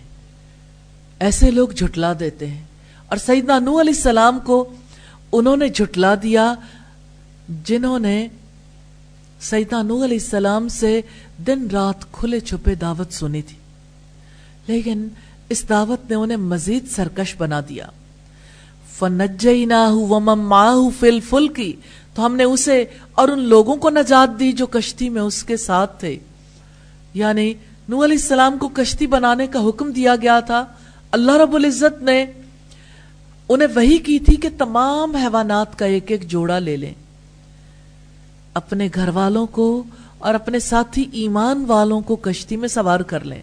[1.19, 2.63] ایسے لوگ جھٹلا دیتے ہیں۔
[3.08, 4.73] اور سیدنا نو علیہ السلام کو
[5.32, 6.56] انہوں نے جھٹلا دیا،
[7.65, 8.27] جنہوں نے
[9.41, 11.01] سیدنا نو علیہ السلام سے
[11.47, 13.58] دن رات کھلے چھپے دعوت سنی تھی۔
[14.67, 15.08] لیکن
[15.49, 17.88] اس دعوت نے انہیں مزید سرکش بنا دیا۔
[18.97, 21.73] فَنَجَّيْنَاهُ وَمَن مَّعَهُ فِي الْفُلْكِ
[22.13, 25.58] تو ہم نے اسے اور ان لوگوں کو نجات دی جو کشتی میں اس کے
[25.58, 26.19] ساتھ تھے۔
[27.13, 27.54] یعنی
[27.89, 30.65] نو علیہ السلام کو کشتی بنانے کا حکم دیا گیا تھا۔
[31.12, 32.26] اللہ رب العزت نے
[33.50, 36.93] انہیں وہی کی تھی کہ تمام حیوانات کا ایک ایک جوڑا لے لیں۔
[38.54, 39.84] اپنے گھر والوں کو
[40.17, 43.41] اور اپنے ساتھی ایمان والوں کو کشتی میں سوار کر لیں۔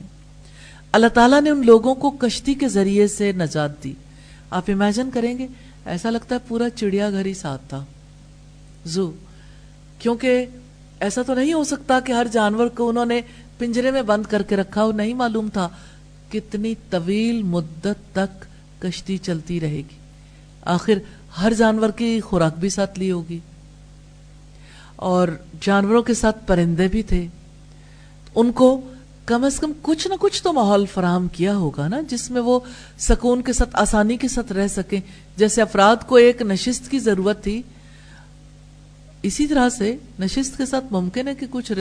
[0.92, 3.92] اللہ تعالیٰ نے ان لوگوں کو کشتی کے ذریعے سے نجات دی۔
[4.50, 5.46] آپ امیجن کریں گے،
[5.86, 7.84] ایسا لگتا ہے پورا چڑیا گھر ہی ساتھ تھا۔
[8.88, 9.12] زو۔
[9.98, 10.46] کیونکہ
[11.00, 13.20] ایسا تو نہیں ہو سکتا کہ ہر جانور کو انہوں نے
[13.58, 15.68] پنجرے میں بند کر کے رکھا ہو، نہیں معلوم تھا
[16.32, 18.44] کتنی طویل مدت تک
[18.82, 19.96] کشتی چلتی رہے گی۔
[20.62, 20.92] آخر
[21.40, 23.38] ہر جانور کی خوراک بھی ساتھ لی ہوگی۔
[24.96, 25.28] اور
[25.60, 27.26] جانوروں کے ساتھ پرندے بھی تھے۔
[28.34, 28.80] ان کو
[29.26, 32.60] کم از کم کچھ نہ کچھ تو ماحول فراہم کیا ہوگا نا، جس میں وہ
[32.98, 35.00] سکون کے ساتھ، آسانی کے ساتھ رہ سکیں۔
[35.36, 37.62] جیسے افراد کو ایک نشست کی ضرورت تھی
[39.22, 41.72] اسی طرح سے نشست کے ساتھ ممکن ہے کہ کچھ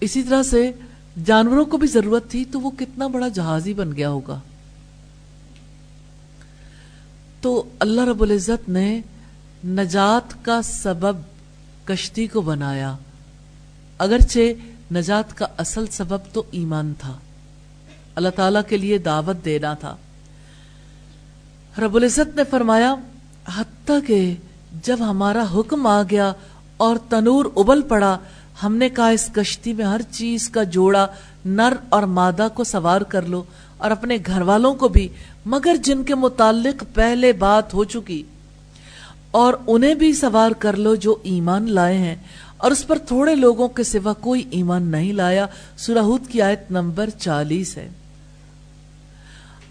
[0.00, 0.72] اسی طرح سے
[1.24, 4.40] جانوروں کو بھی ضرورت تھی تو وہ کتنا بڑا جہازی بن گیا ہوگا۔
[7.40, 9.00] تو اللہ رب العزت نے
[9.64, 11.16] نجات کا سبب
[11.84, 12.96] کشتی کو بنایا۔
[13.98, 14.38] اگرچہ
[14.94, 17.18] نجات کا اصل سبب تو ایمان تھا۔
[18.14, 19.96] اللہ تعالی کے لیے دعوت دینا تھا۔
[21.78, 22.94] رب العزت نے فرمایا،
[23.56, 24.34] حتیٰ کہ
[24.82, 26.32] جب ہمارا حکم آ گیا
[26.76, 28.18] اور تنور ابل پڑا۔
[28.62, 31.06] ہم نے کہا، اس کشتی میں ہر چیز کا جوڑا،
[31.44, 33.42] نر اور مادہ کو سوار کر لو
[33.76, 35.08] اور اپنے گھر والوں کو بھی،
[35.46, 38.22] مگر جن کے متعلق پہلے بات ہو چکی۔
[39.30, 42.16] اور انہیں بھی سوار کر لو جو ایمان لائے ہیں۔
[42.56, 47.10] اور اس پر تھوڑے لوگوں کے سوا کوئی ایمان نہیں لایا۔ سورہود کی آیت نمبر
[47.10, 47.88] چالیس ہے۔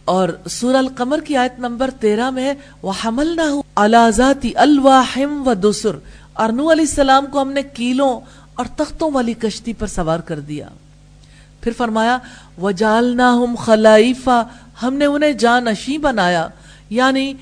[0.06, 5.96] اور سورہ القمر کی آیت نمبر تیرہ میں ہے وَحَمَلْنَهُ عَلَى ذَاتِ الْوَاحِمْ وَدُسُرْ۔
[6.34, 8.20] اور نو علیہ السلام کو ہم نے کیلوں
[8.56, 10.68] اور تختوں والی کشتی پر سوار کر دیا۔
[11.62, 12.18] پھر فرمایا
[12.62, 14.32] وَجَعَلْنَاهُمْ خَلَائِفَ
[14.84, 16.48] ہم نے انہیں جانشی بنایا۔
[16.90, 17.34] یعنی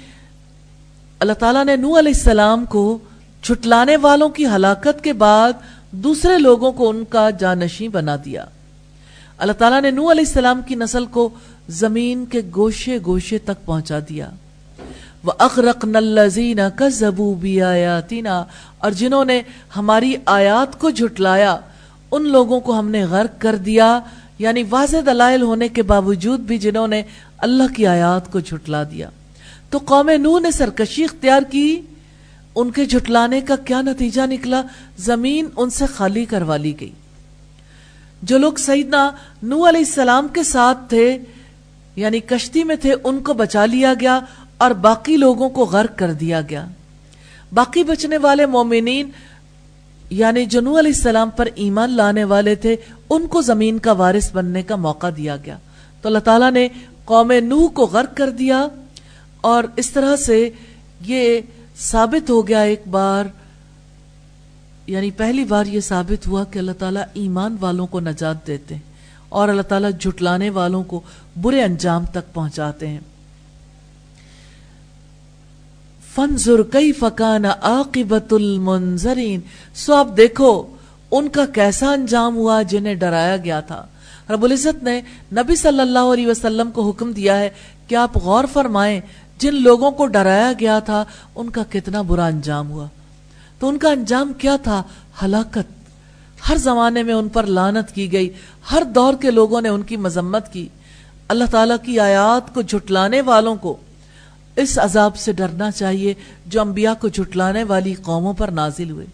[1.20, 2.98] اللہ تعالیٰ نے نو علیہ السلام کو
[3.42, 5.52] چھٹلانے والوں کی ہلاکت کے بعد
[5.92, 8.46] دوسرے لوگوں کو ان کا جانشی بنا دیا۔
[9.38, 11.30] اللہ تعالیٰ نے نو علیہ السلام کی نسل کو
[11.70, 14.30] زمین کے گوشے گوشے تک پہنچا دیا۔
[15.24, 18.46] وَأَغْرَقْنَا الَّذِينَ كَذَّبُوا بِآيَاتِنَا
[18.82, 19.42] اور جنہوں نے
[19.76, 21.58] ہماری آیات کو جھٹلایا،
[22.12, 24.00] ان لوگوں کو ہم نے غرق کر دیا
[24.40, 27.02] یعنی واضح دلائل ہونے کے باوجود بھی جنہوں نے
[27.38, 29.10] اللہ کی آیات کو جھٹلا دیا۔
[29.70, 31.82] تو قوم نو نے سرکشی اختیار کی،
[32.56, 34.62] ان کے جھٹلانے کا کیا نتیجہ نکلا؟
[34.98, 36.92] زمین ان سے خالی کروا لی گئی۔
[38.24, 39.12] جو لوگ سیدنا
[39.44, 41.18] نو علیہ السلام کے ساتھ تھے
[41.96, 44.20] یعنی کشتی میں تھے، ان کو بچا لیا گیا
[44.58, 46.66] اور باقی لوگوں کو غرق کر دیا گیا۔
[47.54, 49.10] باقی بچنے والے مومنین
[50.10, 52.76] یعنی جنو علیہ السلام پر ایمان لانے والے تھے،
[53.10, 55.58] ان کو زمین کا وارث بننے کا موقع دیا گیا۔
[56.02, 56.68] تو اللہ تعالیٰ نے
[57.06, 58.68] قوم نوح کو غرق کر دیا
[59.42, 60.50] اور اس طرح سے
[61.02, 61.42] یہ
[61.78, 63.26] ثابت ہو گیا ایک بار
[64.88, 68.82] یعنی پہلی بار یہ ثابت ہوا کہ اللہ تعالیٰ ایمان والوں کو نجات دیتے ہیں
[69.30, 71.02] اور اللہ تعالیٰ جھٹلانے والوں کو
[71.42, 73.00] برے انجام تک پہنچاتے ہیں۔
[76.16, 79.40] فنزر کئی فکان عاقبت المنظرین۔
[79.74, 80.76] سو اب دیکھو،
[81.12, 83.86] ان کا کیسا انجام ہوا جنہیں ڈرایا گیا تھا۔
[84.30, 87.50] رب العزت نے نبی صلی اللہ علیہ وسلم کو حکم دیا ہے
[87.88, 89.02] کہ آپ غور فرمائیں،
[89.38, 91.04] جن لوگوں کو ڈرایا گیا تھا،
[91.36, 92.88] ان کا کتنا برا انجام ہوا۔
[93.60, 94.84] تو ان کا انجام کیا تھا؟
[95.24, 95.82] ہلاکت۔
[96.50, 98.30] ہر زمانے میں ان پر لانت کی گئی،
[98.72, 100.68] ہر دور کے لوگوں نے ان کی مذمت کی۔
[101.28, 103.78] اللہ تعالیٰ کی آیات کو جھٹلانے والوں کو
[104.56, 106.14] اس عذاب سے ڈرنا چاہیے
[106.46, 109.06] جو انبیاء کو جھٹلانے والی قوموں پر نازل ہوئے۔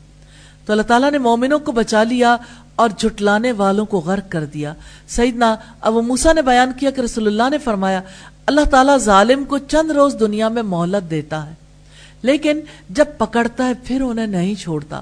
[0.65, 2.35] تو اللہ تعالیٰ نے مومنوں کو بچا لیا
[2.75, 4.73] اور جھٹلانے والوں کو غرق کر دیا۔
[5.07, 8.01] سیدنا ابو موسیٰ نے بیان کیا کہ رسول اللہ نے فرمایا،
[8.45, 11.53] اللہ تعالیٰ ظالم کو چند روز دنیا میں مہلت دیتا ہے،
[12.21, 15.01] لیکن جب پکڑتا ہے پھر انہیں نہیں چھوڑتا۔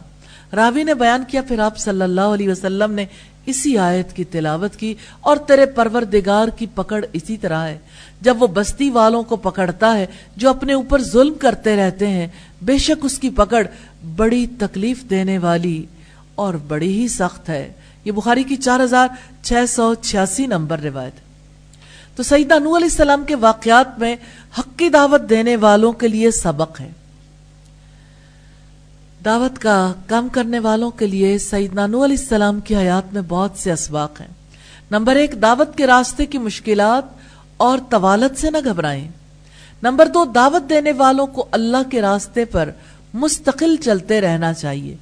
[0.56, 3.06] راوی نے بیان کیا، پھر آپ صلی اللہ علیہ وسلم نے
[3.46, 7.78] اسی آیت کی تلاوت کی اور تیرے پروردگار کی پکڑ اسی طرح ہے۔
[8.22, 12.28] جب وہ بستی والوں کو پکڑتا ہے، جو اپنے اوپر ظلم کرتے رہتے ہیں،
[12.62, 13.68] بے شک اس کی پکڑ
[14.16, 15.86] بڑی تکلیف دینے والی
[16.36, 17.74] اور بڑی ہی سخت ہے۔
[18.06, 19.08] یہ بخاری کی چار ہزار
[19.42, 21.14] چھ سو چھیاسی نمبر روایت۔
[22.18, 24.16] تو سیدہ نو علیہ السلام کے واقعات میں
[24.60, 26.92] حق کی دعوت دینے والوں کے لیے سبق ہے۔
[29.26, 33.52] دعوت کا کام کرنے والوں کے لیے سعید نانو علیہ السلام کی حیات میں بہت
[33.56, 34.28] سے اسباق ہیں۔
[34.92, 37.04] نمبر ایک، دعوت کے راستے کی مشکلات
[37.58, 39.08] اور طوالت سے نہ گھبرائیں۔
[39.84, 42.70] نمبر دو، دعوت دینے والوں کو اللہ کے راستے پر
[43.14, 44.98] مستقل چلتے رہنا چاہیے۔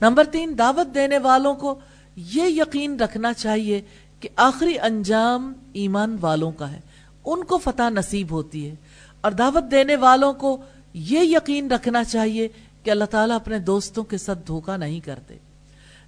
[0.00, 1.74] نمبر تین، دعوت دینے والوں کو
[2.16, 3.82] یہ یقین رکھنا چاہیے
[4.20, 6.80] کہ آخری انجام ایمان والوں کا ہے۔
[7.24, 8.74] ان کو فتح نصیب ہوتی ہے۔
[9.20, 10.56] اور دعوت دینے والوں کو
[10.94, 12.48] یہ یقین رکھنا چاہیے
[12.82, 15.34] کہ اللہ تعالیٰ اپنے دوستوں کے ساتھ دھوکہ نہیں کرتے۔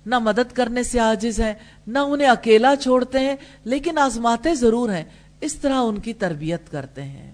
[0.07, 1.55] نہ مدد کرنے سے عاجز ہیں،
[1.87, 5.05] نہ انہیں اکیلا چھوڑتے ہیں، لیکن آزماتے ضرور ہیں۔
[5.41, 7.31] اس طرح ان کی تربیت کرتے ہیں۔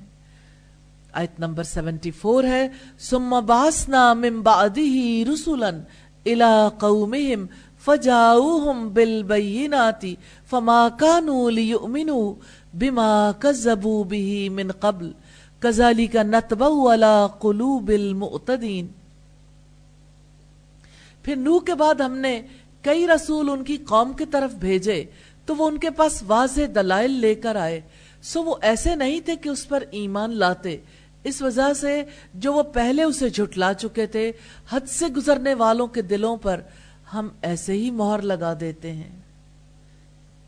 [1.12, 5.70] آیت نمبر سیونٹی فور ہے سم باسنا من بعده رسولا
[6.26, 7.46] الى قومهم
[7.84, 10.04] فجاؤهم بالبينات
[10.50, 12.34] فما كانوا ليؤمنوا
[12.74, 15.12] بما كذبوا به من قبل،
[15.60, 18.86] كذلك نتبع على قلوب المؤتدين
[21.22, 22.40] پھر نو کے بعد ہم نے
[22.82, 25.04] کئی رسول ان کی قوم کی طرف بھیجے۔
[25.46, 27.80] تو وہ ان کے پاس واضح دلائل لے کر آئے۔
[28.22, 30.76] سو وہ ایسے نہیں تھے کہ اس پر ایمان لاتے۔
[31.24, 32.02] اس وجہ سے
[32.34, 34.32] جو وہ پہلے اسے جھٹلا چکے تھے،
[34.70, 36.60] حد سے گزرنے والوں کے دلوں پر
[37.14, 39.10] ہم ایسے ہی مہر لگا دیتے ہیں۔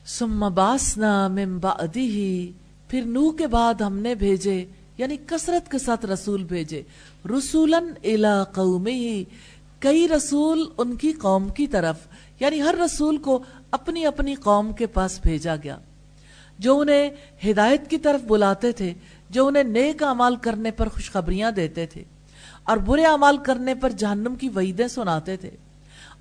[0.06, 2.52] سم باسنا من بعدی
[2.88, 4.64] پھر نو کے بعد ہم نے بھیجے
[4.98, 6.82] یعنی کثرت کے ساتھ رسول بھیجے۔
[7.28, 9.24] رسولن الا قومی
[9.78, 11.96] کئی رسول ان کی قوم کی طرف
[12.40, 15.78] یعنی ہر رسول کو اپنی اپنی قوم کے پاس بھیجا گیا۔
[16.58, 17.10] جو انہیں
[17.50, 18.94] ہدایت کی طرف بلاتے تھے،
[19.30, 22.04] جو انہیں نیک عمال کرنے پر خوشخبریاں دیتے تھے
[22.64, 25.50] اور برے عمال کرنے پر جہنم کی وعیدیں سناتے تھے۔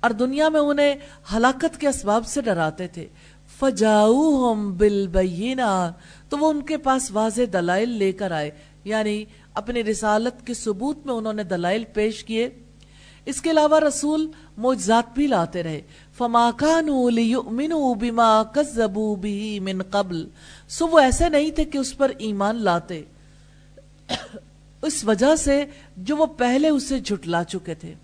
[0.00, 0.94] اور دنیا میں انہیں
[1.36, 3.08] ہلاکت کے اسباب سے ڈراتے تھے۔
[3.60, 5.92] فجاؤہم بالبینات
[6.30, 8.50] تو وہ ان کے پاس واضح دلائل لے کر آئے۔
[8.84, 12.50] یعنی اپنی رسالت کے ثبوت میں انہوں نے دلائل پیش کیے۔
[13.26, 15.80] اس کے علاوہ رسول معجزات بھی لاتے رہے۔
[16.16, 20.28] فما كانوا ليؤمنوا بما كذبوا به من قبل۔
[20.68, 23.02] سو وہ ایسے نہیں تھے کہ اس پر ایمان لاتے۔
[24.82, 25.64] اس وجہ سے
[25.96, 27.94] جو وہ پہلے اسے جھٹلا چکے تھے۔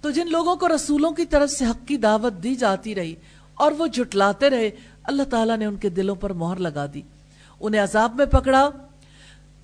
[0.00, 3.14] تو جن لوگوں کو رسولوں کی طرف سے حق کی دعوت دی جاتی رہی
[3.54, 4.70] اور وہ جھٹلاتے رہے،
[5.04, 7.02] اللہ تعالیٰ نے ان کے دلوں پر مہر لگا دی۔
[7.60, 8.70] انہیں عذاب میں پکڑا۔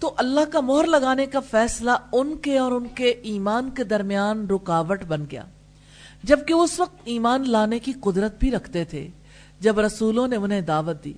[0.02, 4.46] تو اللہ کا مہر لگانے کا فیصلہ ان کے اور ان کے ایمان کے درمیان
[4.46, 5.44] رکاوٹ بن گیا۔
[6.22, 9.08] جبکہ اس وقت ایمان لانے کی قدرت بھی رکھتے تھے،
[9.60, 11.12] جب رسولوں نے انہیں دعوت دی۔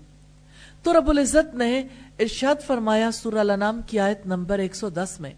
[0.82, 1.82] تو رب العزت نے
[2.18, 5.32] ارشاد فرمایا سورہ الانام کی آیت نمبر 110 میں،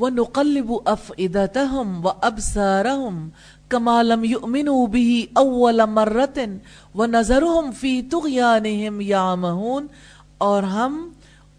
[0.00, 3.28] وَنُقَلِّبُ أَفْئِدَتَهُمْ وَأَبْسَارَهُمْ
[3.68, 6.56] كَمَا لَمْ يُؤْمِنُوا بِهِ أَوَّلَ مَرَّةٍ
[6.94, 9.86] وَنَظَرُهُمْ فِي تُغْيَانِهِمْ يَعْمَهُونَ
[10.38, 11.10] اور ہم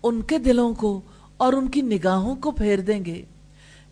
[0.03, 1.01] ان کے دلوں کو
[1.37, 3.23] اور ان کی نگاہوں کو پھیر دیں گے۔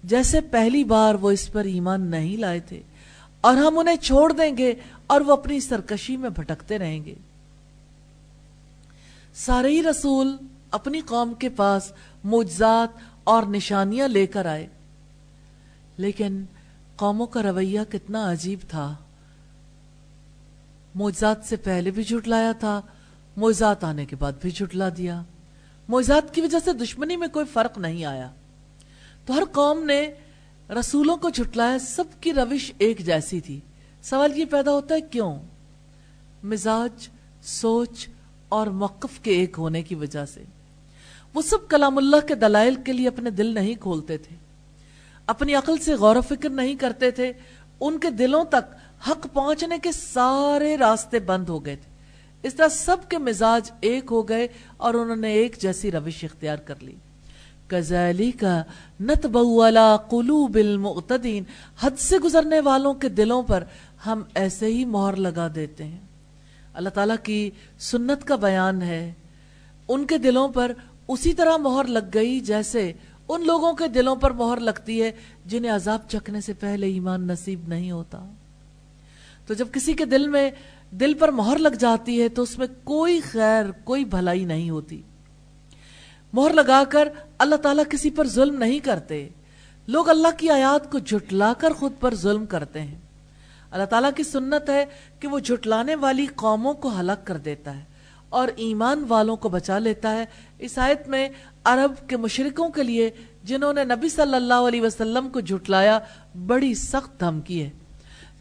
[0.04, 2.82] جیسے پہلی بار وہ اس پر ایمان نہیں لائے تھے،
[3.42, 4.74] اور ہم انہیں چھوڑ دیں گے
[5.08, 7.16] اور وہ اپنی سرکشی میں بھٹکتے رہیں گے۔
[9.36, 10.36] سارے ہی رسول
[10.72, 11.92] اپنی قوم کے پاس
[12.24, 14.68] معجزات اور نشانیاں لے کر آئے۔
[15.98, 16.44] لیکن
[16.96, 18.96] قوموں کا رویہ کتنا عجیب تھا۔
[20.96, 22.80] معجزات سے پہلے بھی جھٹلایا تھا،
[23.38, 25.22] معجزات آنے کے بعد بھی جھٹلا دیا۔
[25.90, 28.32] معجزات کی وجہ سے دشمنی میں کوئی فرق نہیں آیا۔
[29.26, 30.12] تو ہر قوم نے
[30.70, 33.60] رسولوں کو چھٹلایا سب کی روش ایک جیسی تھی۔
[34.02, 35.40] سوال یہ پیدا ہوتا ہے کیوں؟
[36.44, 37.08] مزاج،
[37.44, 38.10] سوچ
[38.50, 40.44] اور موقف کے ایک ہونے کی وجہ سے۔
[41.34, 44.36] وہ سب کلام اللہ کے دلائل کے لیے اپنے دل نہیں کھولتے تھے۔
[45.26, 47.34] اپنی عقل سے غور و فکر نہیں کرتے تھے۔
[47.80, 48.76] ان کے دلوں تک
[49.10, 51.89] حق پہنچنے کے سارے راستے بند ہو گئے تھے۔
[52.44, 54.48] اس طرح سب کے مزاج ایک ہو گئے
[54.78, 56.96] اور انہوں نے ایک جیسی روش اختیار کر لی۔
[57.68, 58.64] کزیلی کا
[59.00, 61.44] نت بلا قلوب المعتدین۔
[61.80, 63.64] حد سے گزرنے والوں کے دلوں پر
[64.06, 66.00] ہم ایسے ہی مہر لگا دیتے ہیں۔
[66.74, 69.14] اللہ تعالیٰ کی سنت کا بیان ہے۔
[69.88, 70.72] ان کے دلوں پر
[71.08, 72.94] اسی طرح مہر لگ گئی جیسے
[73.28, 75.12] ان لوگوں کے دلوں پر مہر لگتی ہے
[75.46, 78.32] جنہیں عذاب چکنے سے پہلے ایمان نصیب نہیں ہوتا۔
[79.48, 80.52] تو جب کسی کے دل میں
[80.92, 85.02] دل پر مہر لگ جاتی ہے تو اس میں کوئی خیر، کوئی بھلائی نہیں ہوتی۔
[86.34, 89.30] مہر لگا کر اللہ تعالیٰ کسی پر ظلم نہیں کرتے۔
[89.88, 92.98] لوگ اللہ کی آیات کو جھٹلا کر خود پر ظلم کرتے ہیں۔
[93.72, 94.86] اللہ تعالیٰ کی سنت ہے
[95.20, 97.84] کہ وہ جھٹلانے والی قوموں کو ہلاک کر دیتا ہے
[98.30, 100.26] اور ایمان والوں کو بچا لیتا ہے۔
[100.60, 101.30] اس آیت میں
[101.64, 103.10] عرب کے مشرکوں کے لیے
[103.44, 106.00] جنہوں نے نبی صلی اللہ علیہ وسلم کو جھٹلایا،
[106.48, 107.70] بڑی سخت دھمکی ہے۔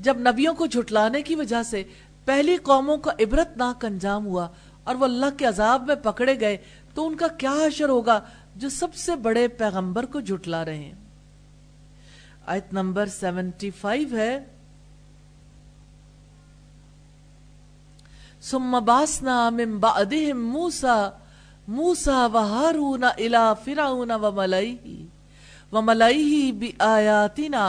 [0.00, 1.82] جب نبیوں کو جھٹلانے کی وجہ سے
[2.28, 4.46] پہلی قوموں کا عبرت ناک انجام ہوا
[4.84, 6.56] اور وہ اللہ کے عذاب میں پکڑے گئے
[6.94, 8.18] تو ان کا کیا حشر ہوگا
[8.56, 10.98] جو سب سے بڑے پیغمبر کو جھٹلا رہے ہیں؟
[12.52, 14.38] آیت نمبر سیونٹی فائیو ہے،
[18.42, 20.98] ثم باسنا من بعدهم موسى
[21.68, 24.96] موسى وهارون الى فرعون وملئه
[25.72, 27.64] وملئه بآياتنا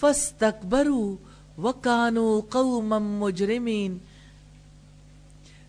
[0.00, 1.10] فاستكبروا
[1.58, 3.98] وكانوا قوما مجرمين۔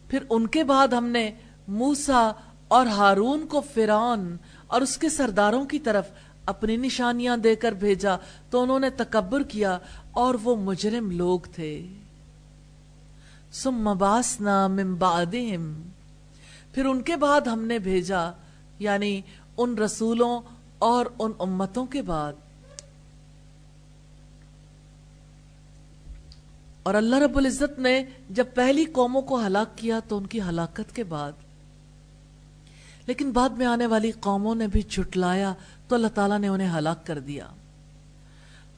[0.08, 1.32] پھر ان کے بعد ہم نے
[1.68, 2.32] موسا
[2.68, 6.08] اور ہارون کو فرعون اور اس کے سرداروں کی طرف
[6.46, 8.16] اپنی نشانیاں دے کر بھیجا۔
[8.50, 9.78] تو انہوں نے تکبر کیا
[10.12, 11.88] اور وہ مجرم لوگ تھے۔
[13.54, 15.82] ثم باسنا من بعدهم۔
[16.72, 18.32] پھر ان کے بعد ہم نے بھیجا
[18.80, 19.22] یعنی
[19.58, 20.42] ان رسولوں
[20.80, 22.34] اور ان امتوں کے بعد۔
[26.86, 30.96] اور اللہ رب العزت نے جب پہلی قوموں کو ہلاک کیا تو ان کی ہلاکت
[30.96, 31.32] کے بعد،
[33.08, 35.54] لیکن بعد میں آنے والی قوموں نے بھی چھٹلایا
[35.88, 37.48] تو اللہ تعالیٰ نے انہیں ہلاک کر دیا۔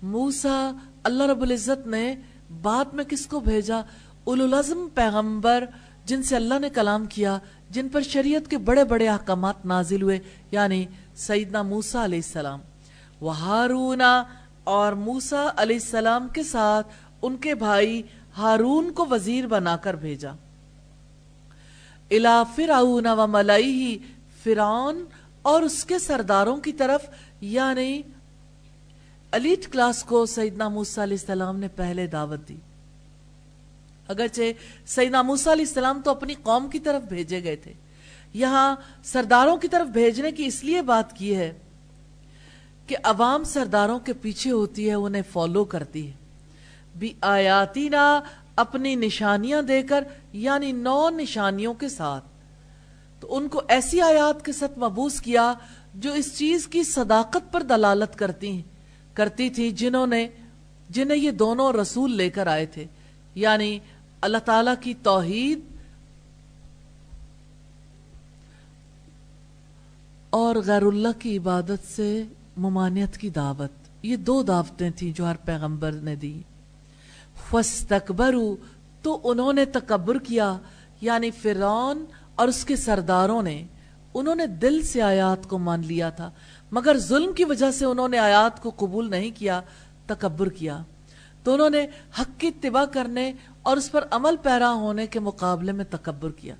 [0.02, 0.72] موسا
[1.04, 2.15] اللہ رب العزت نے
[2.62, 3.82] بعد میں کس کو بھیجا؟
[4.28, 5.65] الازم پیغمبر،
[6.06, 7.38] جن سے اللہ نے کلام کیا،
[7.70, 10.20] جن پر شریعت کے بڑے بڑے احکامات نازل ہوئے
[10.52, 10.86] یعنی
[11.17, 12.60] سیدنا موسا علیہ السلام۔
[13.22, 14.02] وہ ہارون
[14.63, 16.88] اور موسا علیہ السلام کے ساتھ
[17.21, 18.01] ان کے بھائی
[18.38, 20.32] ہارون کو وزیر بنا کر بھیجا۔
[22.12, 23.97] الا فرعون و ملائی
[24.43, 25.06] فرعون
[25.41, 27.06] اور اس کے سرداروں کی طرف
[27.41, 28.01] یعنی
[29.32, 32.56] الیٹ کلاس کو سیدنا موسا علیہ السلام نے پہلے دعوت دی۔
[34.08, 34.41] اگرچہ
[34.86, 37.73] سیدنا موسیٰ علیہ السلام تو اپنی قوم کی طرف بھیجے گئے تھے۔
[38.34, 41.53] یہاں سرداروں کی طرف بھیجنے کی اس لیے بات کی ہے
[42.88, 46.27] کہ عوام سرداروں کے پیچھے ہوتی ہے، انہیں فالو کرتی ہے۔
[47.00, 47.90] بھی آیاتی
[48.56, 52.26] اپنی نشانیاں دے کر یعنی نو نشانیوں کے ساتھ۔
[53.20, 55.54] تو ان کو ایسی آیات کے ساتھ مبوس کیا
[55.96, 58.62] جو اس چیز کی صداقت پر دلالت کرتی
[59.14, 60.28] کرتی تھی جنہوں نے،
[60.90, 62.86] جنہیں یہ دونوں رسول لے کر آئے تھے۔
[63.36, 63.80] یعنی
[64.22, 65.60] اللہ تعالی کی توحید
[70.30, 72.24] اور غیر اللہ کی عبادت سے
[72.58, 73.72] ممانعت کی دعوت۔
[74.04, 76.42] یہ دو دعوتیں تھیں جو ہر پیغمبر نے دی۔
[77.52, 78.56] فستکبرو
[79.02, 80.58] تو انہوں نے تکبر کیا
[81.02, 83.63] یعنی فرعون اور اس کے سرداروں نے۔
[84.13, 86.32] انہوں نے دل سے آیات کو مان لیا تھا،
[86.71, 89.62] مگر ظلم کی وجہ سے انہوں نے آیات کو قبول نہیں کیا،
[90.06, 90.84] تکبر کیا۔
[91.43, 91.88] تو انہوں نے
[92.19, 96.56] حق کی اتباع کرنے اور اس پر عمل پیرا ہونے کے مقابلے میں تکبر کیا۔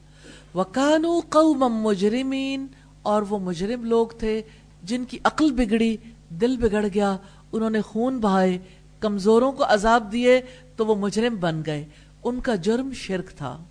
[0.56, 2.66] وَقَانُوا قَوْمًا مُجْرِمِينَ
[3.02, 4.42] اور وہ مجرم لوگ تھے
[4.84, 5.98] جن کی عقل بگڑی،
[6.30, 7.18] دل بگڑ گیا،
[7.52, 8.58] انہوں نے خون بہائے،
[9.00, 10.42] کمزوروں کو عذاب دیے
[10.78, 11.86] تو وہ مجرم بن گئے۔
[12.24, 13.64] ان کا جرم شرک تھا۔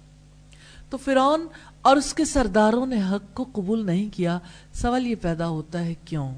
[0.90, 1.46] تو فرعون
[1.82, 4.38] اور اس کے سرداروں نے حق کو قبول نہیں کیا۔
[4.72, 6.34] سوال یہ پیدا ہوتا ہے کیوں؟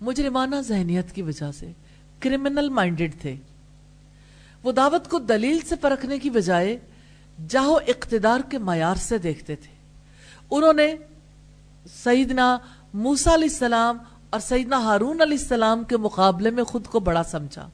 [0.00, 1.72] مجرمانہ ذہنیت کی وجہ سے۔
[2.20, 3.36] کرمنل مائنڈڈ تھے۔
[4.62, 6.78] وہ دعوت کو دلیل سے پرکھنے کی بجائے
[7.48, 9.74] جاہو اقتدار کے معیار سے دیکھتے تھے۔
[10.50, 10.94] انہوں نے
[12.04, 12.58] سیدنا
[12.94, 13.98] موسیٰ علیہ السلام
[14.30, 17.68] اور سیدنا ہارون علیہ السلام کے مقابلے میں خود کو بڑا سمجھا۔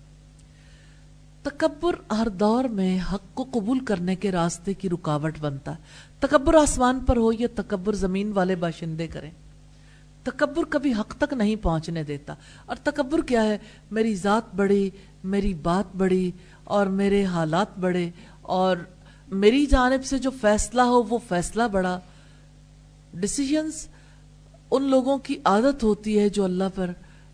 [1.49, 5.77] تکبر ہر دور میں حق کو قبول کرنے کے راستے کی رکاوٹ بنتا ہے۔
[6.19, 9.31] تکبر آسمان پر ہو یا تکبر زمین والے باشندے کریں۔
[10.23, 12.35] تکبر کبھی حق تک نہیں پہنچنے دیتا۔
[12.67, 13.59] اور تکبر کیا ہے؟
[13.91, 14.91] میری ذات بڑی،
[15.25, 16.31] میری بات بڑی،
[16.65, 18.11] اور میرے حالات بڑے،
[18.43, 18.77] اور
[19.29, 22.01] میری جانب سے جو فیصلہ ہو وہ فیصلہ بڑا۔
[23.15, 23.89] ڈسیجنز
[24.71, 26.91] ان لوگوں کی عادت ہوتی ہے جو اللہ پر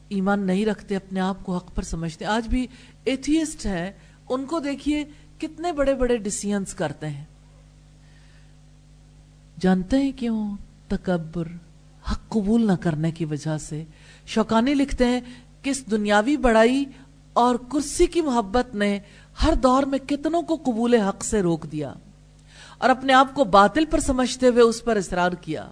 [0.09, 2.67] ایمان نہیں رکھتے، اپنے آپ کو حق پر سمجھتے۔ آج بھی
[3.05, 3.93] ایتھیسٹ ہیں
[4.29, 5.05] ان کو دیکھیے
[5.39, 7.25] کتنے بڑے بڑے ڈسیزنس کرتے ہیں۔
[9.61, 10.57] جانتے ہیں کیوں؟
[10.89, 11.47] تکبر،
[12.11, 13.85] حق قبول نہ کرنے کی وجہ سے۔
[14.27, 15.21] شوکانی لکھتے ہیں
[15.63, 16.85] کہ اس دنیاوی بڑائی
[17.33, 18.99] اور کرسی کی محبت نے
[19.43, 21.95] ہر دور میں کتنوں کو قبول حق سے روک دیا
[22.79, 25.71] اور اپنے آپ کو باطل پر سمجھتے ہوئے اس پر اصرار کیا۔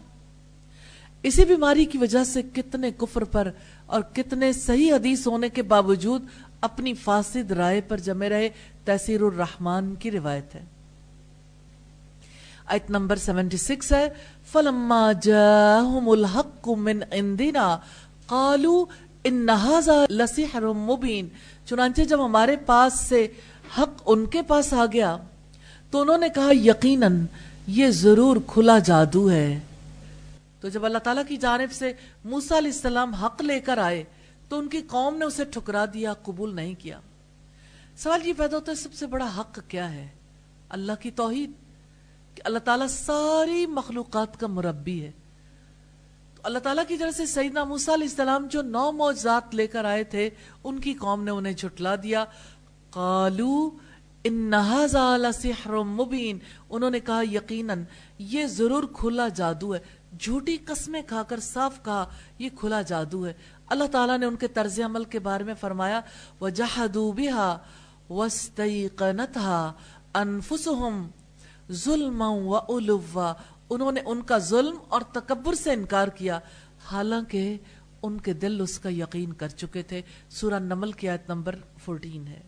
[1.22, 3.50] اسی بیماری کی وجہ سے کتنے کفر پر
[3.86, 6.24] اور کتنے صحیح حدیث ہونے کے باوجود
[6.62, 8.48] اپنی فاسد رائے پر جمے رہے
[8.84, 10.64] تحصیر الرحمن کی روایت ہے۔
[12.66, 14.08] آیت نمبر سیونٹی سکس ہے،
[14.52, 17.78] فَلَمَّا جَاهُمُ الْحَقُّ مِنْ عِنْدِنَا
[18.26, 18.86] قَالُوا
[19.22, 21.28] اِنَّ هَذَا لَسِحْرٌ مُبِينٌ۔
[21.66, 23.26] چنانچہ جب ہمارے پاس سے
[23.78, 25.16] حق ان کے پاس آ گیا،
[25.90, 27.26] تو انہوں نے کہا، یقیناً
[27.66, 29.58] یہ ضرور کھلا جادو ہے۔
[30.60, 31.92] تو جب اللہ تعالیٰ کی جانب سے
[32.24, 34.04] موسیٰ علیہ السلام حق لے کر آئے
[34.53, 37.00] تو ان کی قوم نے اسے ٹھکرا دیا، قبول نہیں کیا۔
[37.96, 40.09] سوال یہ پیدا ہوتا ہے سب سے بڑا حق کیا ہے؟
[40.68, 41.50] اللہ کی توحید،
[42.34, 45.11] کہ اللہ تعالیٰ ساری مخلوقات کا مربی ہے۔
[46.36, 49.84] تو اللہ تعالیٰ کی طرف سے سیدنا موسیٰ علیہ السلام جو نو موجزات لے کر
[49.84, 50.30] آئے تھے،
[50.64, 52.24] ان کی قوم نے انہیں جھٹلا دیا۔
[52.90, 53.70] قالو
[54.24, 56.38] انہذا لسحر مبین۔
[56.70, 57.84] انہوں نے کہا، یقیناً
[58.18, 59.80] یہ ضرور کھلا جادو ہے۔
[60.20, 63.32] جھوٹی قسمیں کھا کر صاف کہا، یہ کھلا جادو ہے۔
[63.73, 66.01] اللہ تعالیٰ نے ان کے طرز عمل کے بارے میں فرمایا،
[66.41, 67.59] وَجَحَدُوا بِهَا
[68.11, 69.73] وَاسْتَيْقَنَتْهَا
[70.23, 71.09] أَنفُسُهُمْ
[71.73, 73.35] ظُلْمًا وَأُلُوًّا
[73.70, 76.39] انہوں نے ان کا ظلم اور تکبر سے انکار کیا۔
[76.85, 77.57] حالانکہ
[78.03, 81.55] ان کے دل اس کا یقین کر چکے تھے۔ سورہ نمل کی آیت نمبر
[81.87, 82.41] 14 ہے۔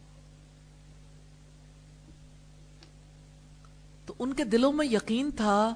[4.07, 5.75] تو ان کے دلوں میں یقین تھا۔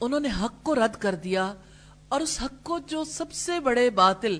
[0.00, 1.54] انہوں نے حق کو رد کر دیا
[2.08, 4.38] اور اس حق کو جو سب سے بڑے باطل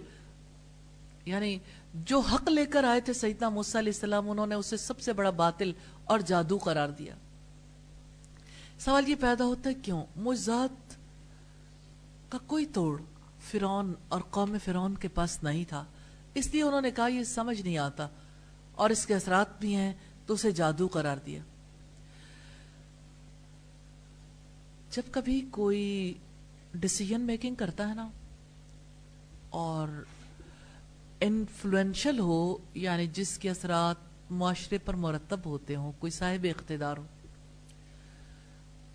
[1.24, 1.58] یعنی
[1.94, 5.12] جو حق لے کر آئے تھے سیدنا موسیٰ علیہ السلام، انہوں نے اسے سب سے
[5.12, 5.72] بڑا باطل
[6.04, 7.14] اور جادو قرار دیا۔
[8.78, 10.96] سوال یہ پیدا ہوتا ہے کیوں؟ مجزات
[12.28, 13.00] کا کوئی توڑ
[13.50, 15.84] فرون اور قوم فرون کے پاس نہیں تھا۔
[16.34, 18.06] اس لیے انہوں نے کہا، یہ سمجھ نہیں آتا
[18.74, 19.92] اور اس کے اثرات بھی ہیں،
[20.26, 21.40] تو اسے جادو قرار دیا۔
[24.90, 26.14] جب کبھی کوئی
[26.74, 28.08] ڈسیزن میکنگ کرتا ہے نا،
[29.50, 29.88] اور
[31.20, 33.96] انفلوئنشل ہو یعنی جس کے اثرات
[34.30, 37.06] معاشرے پر مرتب ہوتے ہوں، کوئی صاحب اقتدار ہو،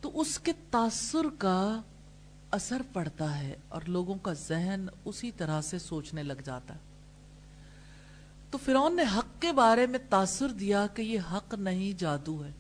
[0.02, 1.82] تو اس کے تاثر کا
[2.52, 6.80] اثر پڑتا ہے اور لوگوں کا ذہن اسی طرح سے سوچنے لگ جاتا ہے۔
[8.52, 12.52] تو فرعون نے حق کے بارے میں تاثر دیا کہ یہ حق نہیں جادو ہے۔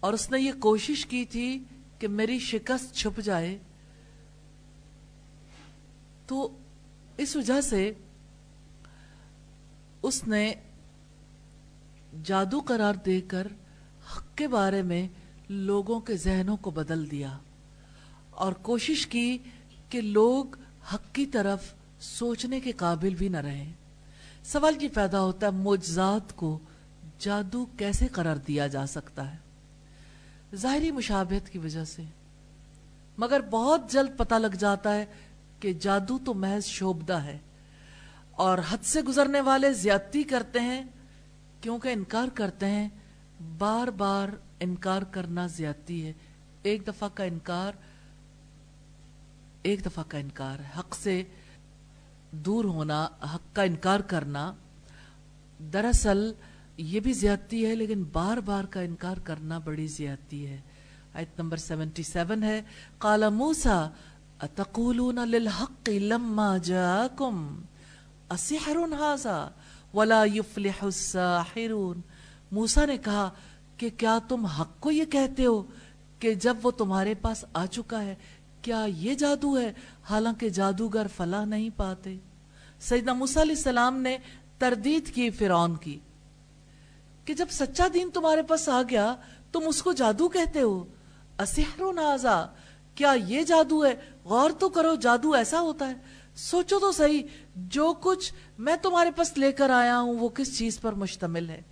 [0.00, 1.64] اور اس نے یہ کوشش کی تھی
[1.98, 3.58] کہ میری شکست چھپ جائے۔
[6.26, 6.56] تو
[7.16, 7.92] اس وجہ سے
[10.02, 10.54] اس نے
[12.24, 13.46] جادو قرار دے کر
[14.16, 15.08] حق کے بارے میں
[15.48, 17.38] لوگوں کے ذہنوں کو بدل دیا
[18.30, 19.38] اور کوشش کی
[19.88, 20.44] کہ لوگ
[20.94, 23.72] حق کی طرف سوچنے کے قابل بھی نہ رہیں۔
[24.44, 26.58] سوال یہ پیدا ہوتا ہے مجزات کو
[27.18, 29.36] جادو کیسے قرار دیا جا سکتا ہے؟
[30.54, 32.02] ظاہری مشابہت کی وجہ سے۔
[33.18, 35.06] مگر بہت جلد پتہ لگ جاتا ہے
[35.64, 37.38] کہ جادو تو محض شوبدہ ہے
[38.30, 40.84] اور حد سے گزرنے والے زیادتی کرتے ہیں
[41.60, 42.88] کیونکہ انکار کرتے ہیں
[43.58, 44.28] بار بار
[44.60, 46.12] انکار کرنا زیادتی ہے
[46.62, 47.72] ایک دفعہ کا انکار
[49.62, 51.22] ایک دفعہ کا انکار حق سے
[52.30, 54.52] دور ہونا، حق کا انکار کرنا
[55.72, 56.32] دراصل
[56.76, 60.60] یہ بھی زیادتی ہے، لیکن بار بار کا انکار کرنا بڑی زیادتی ہے۔
[61.14, 62.62] آیت نمبر سیونٹی سیون ہے۔
[62.98, 63.88] قال موسیٰ
[64.42, 67.62] اتقولون للحق لما جاکم
[68.30, 69.48] اسحر حازا
[69.94, 72.00] ولا يفلح الساحرون.
[72.52, 73.30] موسیٰ نے کہا
[73.76, 75.62] کہ کیا تم حق کو یہ کہتے ہو
[76.18, 78.14] کہ جب وہ تمہارے پاس آ چکا ہے،
[78.62, 79.72] کیا یہ جادو ہے؟
[80.10, 82.16] حالانکہ جادوگر فلا نہیں پاتے۔
[82.80, 84.18] سیدنا موسیٰ علیہ السلام نے
[84.58, 85.98] تردید کی فرعون کی
[87.24, 89.14] کہ جب سچا دین تمہارے پاس آ گیا،
[89.52, 90.84] تم اس کو جادو کہتے ہو۔
[91.38, 92.46] اسحر نازا
[92.94, 95.94] کیا یہ جادو ہے؟ غور تو کرو، جادو ایسا ہوتا ہے۔
[96.34, 97.22] سوچو تو صحیح،
[97.56, 101.62] جو کچھ میں تمہارے پاس لے کر آیا ہوں، وہ کس چیز پر مشتمل ہے؟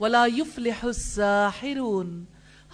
[0.00, 2.24] ولا يفلح الساحرون۔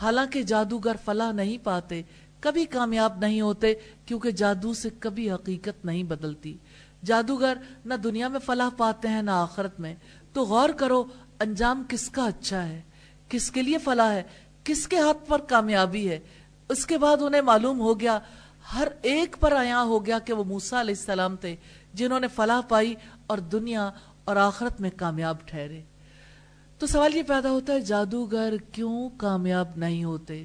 [0.02, 2.02] حالانکہ جادوگر فلاح نہیں پاتے،
[2.40, 3.74] کبھی کامیاب نہیں ہوتے،
[4.06, 6.56] کیونکہ جادو سے کبھی حقیقت نہیں بدلتی۔
[7.04, 9.94] جادوگر نہ دنیا میں فلاح پاتے ہیں، نہ آخرت میں۔
[10.32, 11.04] تو غور کرو،
[11.40, 12.82] انجام کس کا اچھا ہے؟
[13.28, 14.22] کس کے لیے فلاح ہے؟
[14.64, 16.20] کس کے ہاتھ پر کامیابی ہے؟
[16.70, 18.18] اس کے بعد انہیں معلوم ہو گیا،
[18.74, 21.54] ہر ایک پر آیا ہو گیا کہ وہ موسیٰ علیہ السلام تھے،
[21.94, 22.94] جنہوں نے فلاح پائی
[23.26, 23.90] اور دنیا
[24.24, 25.80] اور آخرت میں کامیاب ٹھہرے۔
[26.80, 30.44] تو سوال یہ پیدا ہوتا ہے، جادوگر کیوں کامیاب نہیں ہوتے؟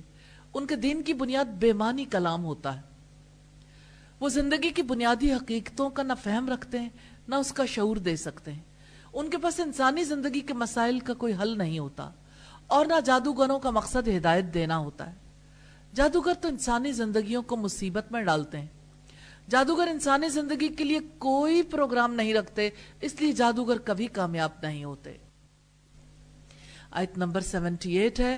[0.53, 2.81] ان کے دین کی بنیاد بے معنی کلام ہوتا ہے۔
[4.19, 6.89] وہ زندگی کی بنیادی حقیقتوں کا نہ فہم رکھتے ہیں،
[7.27, 8.63] نہ اس کا شعور دے سکتے ہیں۔
[9.13, 12.09] ان کے پاس انسانی زندگی کے مسائل کا کوئی حل نہیں ہوتا،
[12.67, 15.24] اور نہ جادوگروں کا مقصد ہدایت دینا ہوتا ہے۔
[15.95, 18.67] جادوگر تو انسانی زندگیوں کو مصیبت میں ڈالتے ہیں۔
[19.49, 22.69] جادوگر انسانی زندگی کے لیے کوئی پروگرام نہیں رکھتے،
[23.01, 25.17] اس لیے جادوگر کبھی کامیاب نہیں ہوتے۔
[26.91, 28.37] آیت نمبر سیونٹی ایٹ ہے،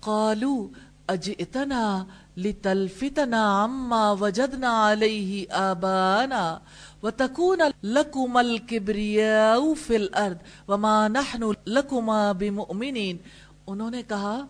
[0.00, 0.68] قالو
[1.06, 2.04] اجئتنا
[2.36, 6.58] لتلفتنا عما وجدنا علیہ آبانا
[7.02, 10.36] وتکون لکم الكبریاء فی الارض
[10.68, 13.16] وما نحن لکما بمؤمنین۔
[13.66, 14.46] انہوں نے کہا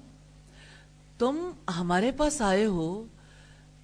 [1.25, 3.07] تم ہمارے پاس آئے ہو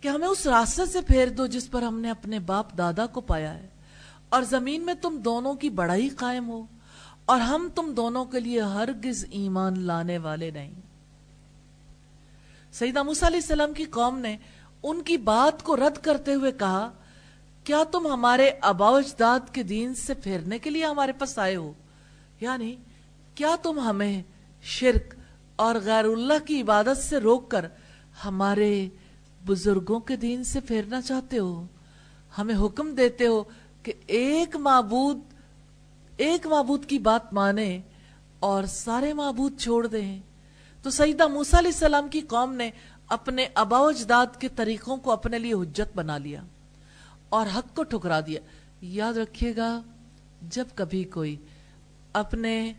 [0.00, 3.20] کہ ہمیں اس راستے سے پھیر دو جس پر ہم نے اپنے باپ دادا کو
[3.20, 3.68] پایا ہے۔
[4.28, 6.66] اور زمین میں تم دونوں کی بڑائی قائم ہو
[7.24, 10.74] اور ہم تم دونوں کے لیے ہرگز ایمان لانے والے نہیں۔
[12.72, 14.36] سیدہ موسیٰ علیہ السلام کی قوم نے
[14.82, 16.90] ان کی بات کو رد کرتے ہوئے کہا،
[17.64, 21.72] کیا تم ہمارے ابا اجداد کے دین سے پھیرنے کے لیے ہمارے پاس آئے ہو؟
[22.40, 22.76] یعنی
[23.34, 24.22] کیا تم ہمیں
[24.62, 25.19] شرک
[25.60, 27.66] اور غیر اللہ کی عبادت سے روک کر
[28.24, 28.88] ہمارے
[29.46, 31.66] بزرگوں کے دین سے پھیرنا چاہتے ہو؟
[32.38, 33.44] ہمیں حکم دیتے ہو
[33.82, 35.18] کہ ایک معبود
[36.16, 37.80] ایک معبود کی بات مانے
[38.40, 40.20] اور سارے معبود چھوڑ دیں۔
[40.82, 42.70] تو سیدہ موسیٰ علیہ السلام کی قوم نے
[43.08, 46.42] اپنے ابا اجداد کے طریقوں کو اپنے لیے حجت بنا لیا
[47.28, 48.40] اور حق کو ٹھکرا دیا۔
[48.80, 49.80] یاد رکھیے گا،
[50.42, 51.36] جب کبھی کوئی
[52.12, 52.72] اپنے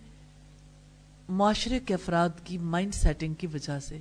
[1.31, 3.99] معاشرے کے افراد کی مائنڈ سیٹنگ کی وجہ سے۔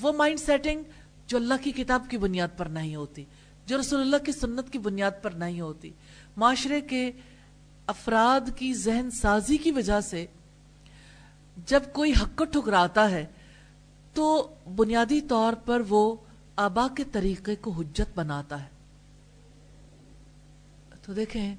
[0.00, 0.82] وہ مائنڈ سیٹنگ
[1.26, 3.24] جو اللہ کی کتاب کی بنیاد پر نہیں ہوتی،
[3.66, 5.90] جو رسول اللہ کی سنت کی بنیاد پر نہیں ہوتی۔
[6.36, 7.10] معاشرے کے
[7.86, 10.26] افراد کی ذہن سازی کی وجہ سے
[11.66, 13.26] جب کوئی حق کو ٹھکراتا ہے،
[14.14, 16.16] تو بنیادی طور پر وہ
[16.56, 18.68] آبا کے طریقے کو حجت بناتا ہے۔
[21.02, 21.56] تو دیکھیں،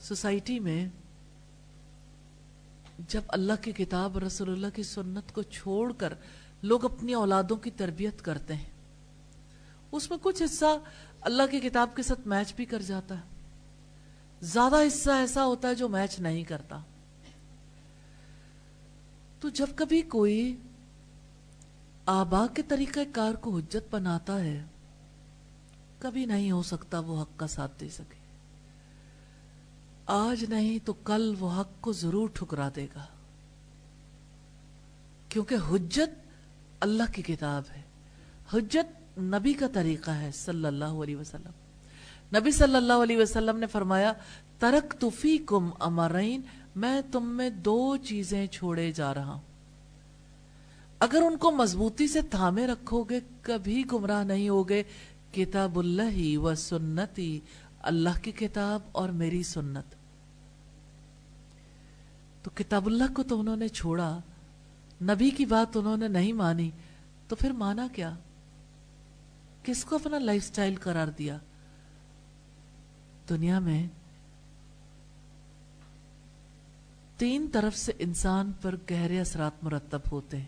[0.00, 0.88] سوسائٹی میں
[3.08, 6.12] جب اللہ کی کتاب رسول اللہ کی سنت کو چھوڑ کر
[6.62, 8.70] لوگ اپنی اولادوں کی تربیت کرتے ہیں،
[9.92, 10.64] اس میں کچھ حصہ
[11.20, 13.22] اللہ کی کتاب کے ساتھ میچ بھی کر جاتا ہے۔
[14.40, 16.80] زیادہ حصہ ایسا ہوتا ہے جو میچ نہیں کرتا۔
[19.40, 20.56] تو جب کبھی کوئی
[22.06, 24.64] آبا کے طریقہ کار کو حجت بناتا ہے،
[25.98, 28.19] کبھی نہیں ہو سکتا وہ حق کا ساتھ دے سکے۔
[30.12, 33.06] آج نہیں تو کل وہ حق کو ضرور ٹھکرا دے گا۔
[35.28, 36.10] کیونکہ حجت
[36.80, 37.82] اللہ کی کتاب ہے۔
[38.52, 41.50] حجت نبی کا طریقہ ہے صلی اللہ علیہ وسلم۔
[42.38, 44.12] نبی صلی اللہ علیہ وسلم نے فرمایا
[44.58, 46.40] ترک تفی کم امرین،
[46.76, 49.42] میں تم میں دو چیزیں چھوڑے جا رہا ہوں۔
[50.98, 54.82] اگر ان کو مضبوطی سے تھامے رکھو گے کبھی گمراہ نہیں ہوگے۔
[55.32, 57.40] کتاب اللہ و سنتی،
[57.80, 59.99] اللہ کی کتاب اور میری سنت۔
[62.42, 64.18] تو کتاب اللہ کو تو انہوں نے چھوڑا،
[65.02, 66.70] نبی کی بات انہوں نے نہیں مانی،
[67.28, 68.14] تو پھر مانا کیا؟
[69.62, 71.38] کس کو اپنا لائف سٹائل قرار دیا؟
[73.28, 73.86] دنیا میں
[77.16, 80.46] تین طرف سے انسان پر گہرے اثرات مرتب ہوتے ہیں۔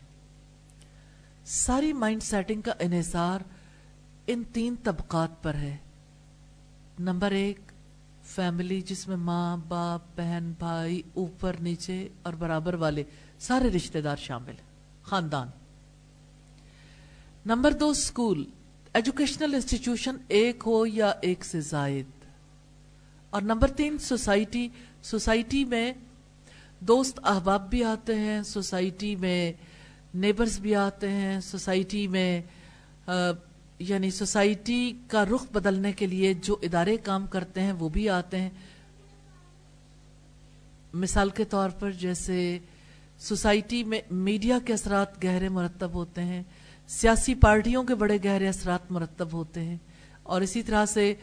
[1.44, 3.40] ساری مائنڈ سیٹنگ کا انحصار
[4.26, 5.76] ان تین طبقات پر ہے۔
[6.98, 7.71] نمبر ایک
[8.22, 13.02] فیملی جس میں ماں، باپ، بہن، بھائی، اوپر، نیچے اور برابر والے
[13.38, 14.54] سارے رشتہ دار شامل
[15.02, 15.48] خاندان۔
[17.46, 18.44] نمبر دو اسکول
[18.94, 22.06] ایجوکیشنل انسٹیٹیوشن ایک ہو یا ایک سے زائد۔
[23.30, 24.68] اور نمبر تین، سوسائٹی۔
[25.02, 25.92] سوسائٹی میں
[26.80, 29.52] دوست احباب بھی آتے ہیں، سوسائٹی میں
[30.14, 32.42] نیبرز بھی آتے ہیں، سوسائٹی میں
[33.82, 38.40] یعنی سوسائٹی کا رخ بدلنے کے لیے جو ادارے کام کرتے ہیں وہ بھی آتے
[38.40, 38.50] ہیں۔
[40.92, 42.58] مثال کے طور پر جیسے
[43.18, 46.42] سوسائٹی میں میڈیا کے اثرات گہرے مرتب ہوتے ہیں،
[46.88, 49.76] سیاسی پارٹیوں کے بڑے گہرے اثرات مرتب ہوتے ہیں۔
[50.22, 51.14] اور اسی طرح سے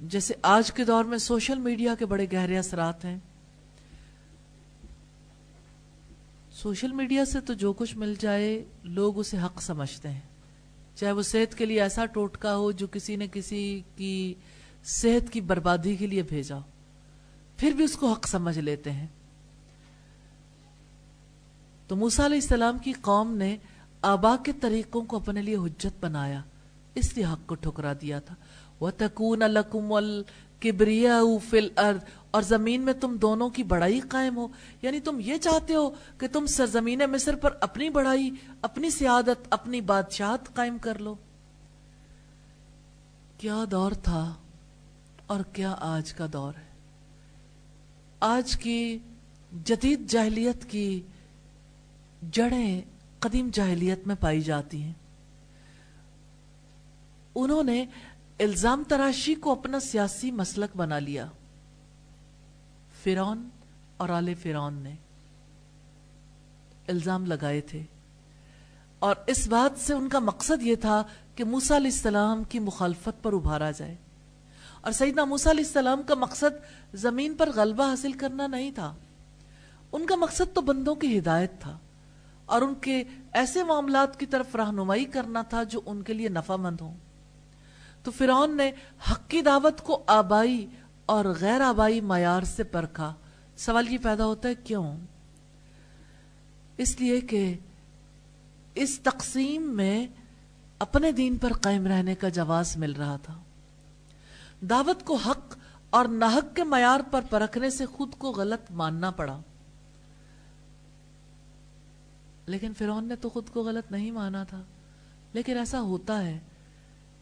[0.00, 3.18] جیسے آج کے دور میں سوشل میڈیا کے بڑے گہرے اثرات ہیں۔
[6.52, 10.35] سوشل میڈیا سے تو جو کچھ مل جائے، لوگ اسے حق سمجھتے ہیں۔
[10.96, 14.34] چاہے وہ صحت کے لیے ایسا ٹوٹکا ہو جو کسی نے کسی کی
[14.84, 16.56] صحت کی بربادی کے لیے بھیجا
[17.56, 19.06] پھر بھی اس کو حق سمجھ لیتے ہیں۔
[21.86, 23.56] تو موسیٰ علیہ السلام کی قوم نے
[24.02, 26.42] آبا کے طریقوں کو اپنے لیے حجت بنایا،
[26.94, 28.34] اس لیے حق کو ٹھکرا دیا تھا۔
[28.80, 32.00] وَتَكُونَ لَكُمُ الْكِبْرِيَاءُ فِي الْأَرْضِ۔
[32.36, 34.48] اور زمین میں تم دونوں کی بڑائی قائم ہو۔
[34.82, 38.30] یعنی تم یہ چاہتے ہو کہ تم سرزمین مصر پر اپنی بڑائی،
[38.62, 41.14] اپنی سیادت، اپنی بادشاہت قائم کر لو۔
[43.38, 44.34] کیا دور تھا
[45.26, 46.68] اور کیا آج کا دور ہے؟
[48.20, 48.98] آج کی
[49.64, 51.02] جدید جاہلیت کی
[52.32, 52.82] جڑیں
[53.18, 54.94] قدیم جاہلیت میں پائی جاتی ہیں۔
[57.34, 57.84] انہوں نے
[58.38, 61.26] الزام تراشی کو اپنا سیاسی مسلک بنا لیا۔
[63.06, 63.48] فرون
[63.96, 64.94] اور آل فرون نے
[66.88, 67.82] الزام لگائے تھے۔
[68.98, 71.04] اور اس بات سے ان کا مقصد یہ تھا
[71.34, 73.94] کہ موسیٰ علیہ السلام کی مخالفت پر ابھارا جائے۔
[74.80, 76.56] اور سیدنا موسیٰ علیہ السلام کا مقصد
[76.94, 78.94] زمین پر غلبہ حاصل کرنا نہیں تھا۔
[79.92, 81.78] ان کا مقصد تو بندوں کی ہدایت تھا
[82.46, 86.56] اور ان کے ایسے معاملات کی طرف رہنمائی کرنا تھا جو ان کے لیے نفع
[86.56, 86.96] مند ہوں۔
[88.02, 88.70] تو فرعون نے
[89.10, 90.66] حق کی دعوت کو آبائی
[91.06, 93.14] اور غیر آبائی معیار سے پرکھا۔
[93.56, 94.96] سوال یہ پیدا ہوتا ہے، کیوں؟
[96.76, 97.54] اس لیے کہ
[98.74, 100.06] اس تقسیم میں
[100.78, 103.42] اپنے دین پر قائم رہنے کا جواز مل رہا تھا۔
[104.60, 105.58] دعوت کو حق
[105.90, 109.40] اور ناحق کے معیار پر پرکھنے سے خود کو غلط ماننا پڑا۔
[112.46, 114.62] لیکن فرعون نے تو خود کو غلط نہیں مانا تھا۔
[115.32, 116.38] لیکن ایسا ہوتا ہے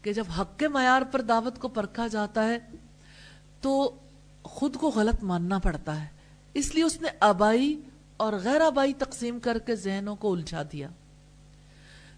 [0.01, 2.59] کہ جب حق کے معیار پر دعوت کو پرکھا جاتا ہے
[3.65, 3.95] تو
[4.43, 6.07] خود کو غلط ماننا پڑتا ہے۔
[6.53, 7.81] اس لیے اس نے آبائی
[8.17, 10.87] اور غیر آبائی تقسیم کر کے ذہنوں کو الجھا دیا۔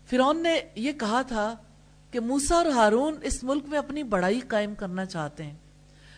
[0.09, 1.55] فرعون نے یہ کہا تھا
[2.11, 5.55] کہ موسا اور ہارون اس ملک میں اپنی بڑائی قائم کرنا چاہتے ہیں۔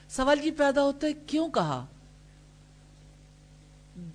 [0.10, 1.86] سوال یہ پیدا ہوتا ہے، کیوں کہا؟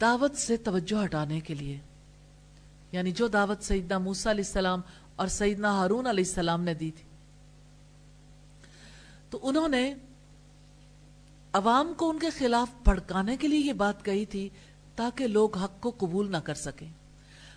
[0.00, 1.78] دعوت سے توجہ ہٹانے کے لیے۔
[2.92, 4.80] یعنی جو دعوت سیدنا موسا علیہ السلام
[5.16, 7.04] اور سیدنا ہارون علیہ السلام نے دی تھی۔
[9.30, 9.94] تو انہوں نے
[11.54, 14.48] عوام کو ان کے خلاف بھڑکانے کے لیے یہ بات کہی تھی
[14.96, 16.88] تاکہ لوگ حق کو قبول نہ کر سکیں۔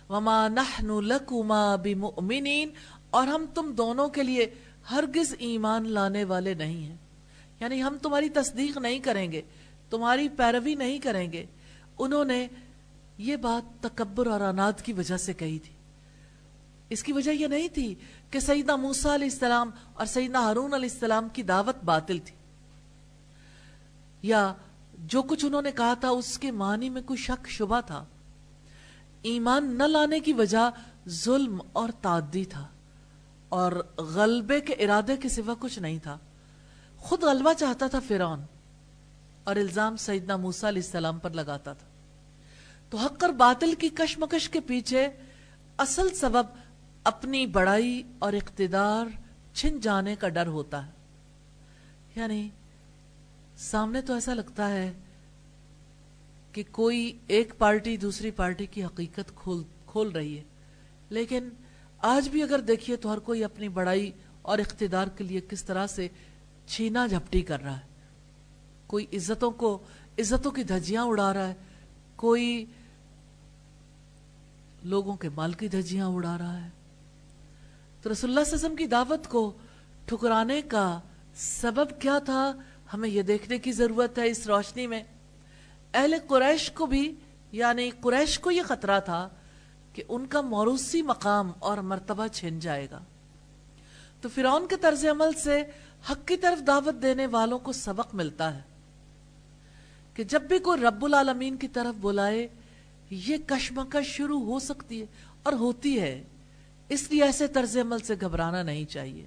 [0.08, 2.68] وما نحن لکما بمؤمنین
[3.10, 4.54] اور ہم تم دونوں کے لیے
[4.90, 6.96] ہرگز ایمان لانے والے نہیں ہیں۔
[7.60, 9.42] یعنی ہم تمہاری تصدیق نہیں کریں گے،
[9.90, 11.46] تمہاری پیروی نہیں کریں گے۔
[11.98, 12.46] انہوں نے
[13.18, 15.74] یہ بات تکبر اور اناد کی وجہ سے کہی تھی۔
[16.88, 17.94] اس کی وجہ یہ نہیں تھی
[18.30, 22.37] کہ سیدنا موسیٰ علیہ السلام اور سیدنا ہارون علیہ السلام کی دعوت باطل تھی۔
[24.22, 24.52] یا
[24.94, 28.04] جو کچھ انہوں نے کہا تھا، اس کے معنی میں کوئی شک شبہ تھا۔
[29.22, 30.70] ایمان نہ لانے کی وجہ
[31.08, 32.66] ظلم اور تعدی تھا،
[33.48, 36.18] اور غلبے کے ارادے کے سوا کچھ نہیں تھا۔
[36.98, 38.42] خود غلبہ چاہتا تھا فرعون،
[39.44, 41.86] اور الزام سیدنا موسیٰ علیہ السلام پر لگاتا تھا۔
[42.90, 45.08] تو حق اور باطل کی کشمکش کے پیچھے
[45.78, 46.46] اصل سبب
[47.04, 49.06] اپنی بڑائی اور اقتدار
[49.52, 50.92] چھن جانے کا ڈر ہوتا ہے۔
[52.16, 52.48] یعنی
[53.58, 54.92] سامنے تو ایسا لگتا ہے
[56.52, 60.44] کہ کوئی ایک پارٹی دوسری پارٹی کی حقیقت کھول کھول رہی ہے۔
[61.10, 61.48] لیکن
[61.98, 65.86] آج بھی اگر دیکھیے تو ہر کوئی اپنی بڑائی اور اقتدار کے لیے کس طرح
[65.86, 66.08] سے
[66.66, 67.86] چھینا جھپٹی کر رہا ہے۔
[68.86, 69.78] کوئی عزتوں کو
[70.18, 71.54] عزتوں کی دھجیاں اڑا رہا ہے۔
[72.16, 72.64] کوئی
[74.82, 76.70] لوگوں کے مال کی دھجیاں اڑا رہا ہے۔
[78.02, 79.52] تو رسول اللہ صلی اللہ علیہ وسلم کی دعوت کو
[80.06, 81.00] ٹھکرانے کا
[81.34, 82.52] سبب کیا تھا؟
[82.92, 85.02] ہمیں یہ دیکھنے کی ضرورت ہے اس روشنی میں۔
[85.94, 87.14] اہل قریش کو بھی
[87.52, 89.28] یعنی قریش کو یہ خطرہ تھا
[89.92, 93.00] کہ ان کا موروثی مقام اور مرتبہ چھن جائے گا۔
[94.20, 95.62] تو فرعون کے طرز عمل سے
[96.10, 98.60] حق کی طرف دعوت دینے والوں کو سبق ملتا ہے
[100.14, 102.48] کہ جب بھی کوئی رب العالمین کی طرف بلائے،
[103.10, 105.06] یہ کشمکش شروع ہو سکتی ہے
[105.42, 106.24] اور ہوتی ہے۔
[106.88, 109.26] اس لیے ایسے طرز عمل سے گھبرانا نہیں چاہیے۔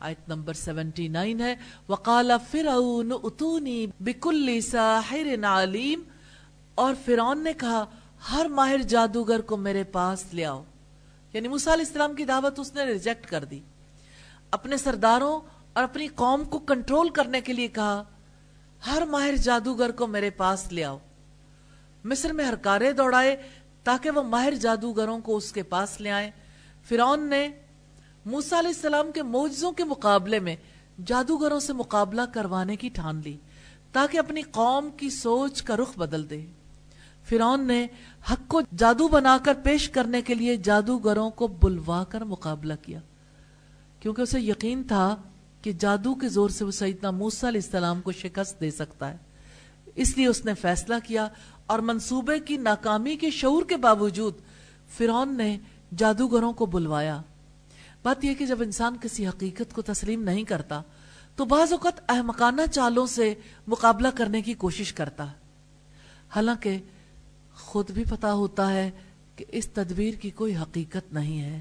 [0.00, 1.54] آیت نمبر سیونٹی نائن ہے۔
[1.88, 6.02] وقال فرعون اتونی بکل ساحر علیم
[6.74, 7.84] اور فرعون نے کہا،
[8.32, 10.62] ہر ماہر جادوگر کو میرے پاس لے آؤ۔
[11.32, 13.60] یعنی موسیٰ علیہ السلام کی دعوت اس نے ریجیکٹ کر دی۔
[14.50, 15.40] اپنے سرداروں
[15.72, 18.02] اور اپنی قوم کو کنٹرول کرنے کے لیے کہا،
[18.86, 20.98] ہر ماہر جادوگر کو میرے پاس لے آؤ۔
[22.04, 23.36] مصر میں ہرکارے دوڑائے
[23.84, 26.30] تاکہ وہ ماہر جادوگروں کو اس کے پاس لے آئیں
[26.88, 27.48] فرعون نے
[28.26, 30.56] موسیٰ علیہ السلام کے موجزوں کے مقابلے میں
[31.06, 33.36] جادوگروں سے مقابلہ کروانے کی ٹھان لی
[33.92, 36.46] تاکہ اپنی قوم کی سوچ کا رخ بدل دے۔
[37.24, 37.86] فرعون نے
[38.32, 42.98] حق کو جادو بنا کر پیش کرنے کے لیے جادوگروں کو بلوا کر مقابلہ کیا۔
[44.00, 45.16] کیونکہ اسے یقین تھا
[45.62, 49.16] کہ جادو کے زور سے وہ سیدنا موسیٰ علیہ السلام کو شکست دے سکتا ہے۔
[49.94, 51.28] اس لیے اس نے فیصلہ کیا
[51.66, 54.34] اور منصوبے کی ناکامی کے شعور کے باوجود
[54.88, 55.58] فرعون نے
[55.96, 57.22] جادوگروں کو بلوایا۔
[58.04, 60.82] بات یہ کہ جب انسان کسی حقیقت کو تسلیم نہیں کرتا،
[61.36, 63.34] تو بعض اوقات احمقانہ چالوں سے
[63.66, 65.24] مقابلہ کرنے کی کوشش کرتا۔
[66.36, 66.78] حالانکہ
[67.56, 68.90] خود بھی پتا ہوتا ہے
[69.36, 71.60] کہ اس تدبیر کی کوئی حقیقت نہیں ہے۔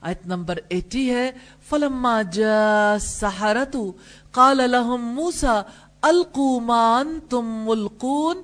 [0.00, 1.32] آیت نمبر ایٹی ہے،
[1.68, 3.92] فلما جا سحرتو
[4.30, 5.62] قال لهم موسا
[6.02, 8.42] القومان تم ملقون۔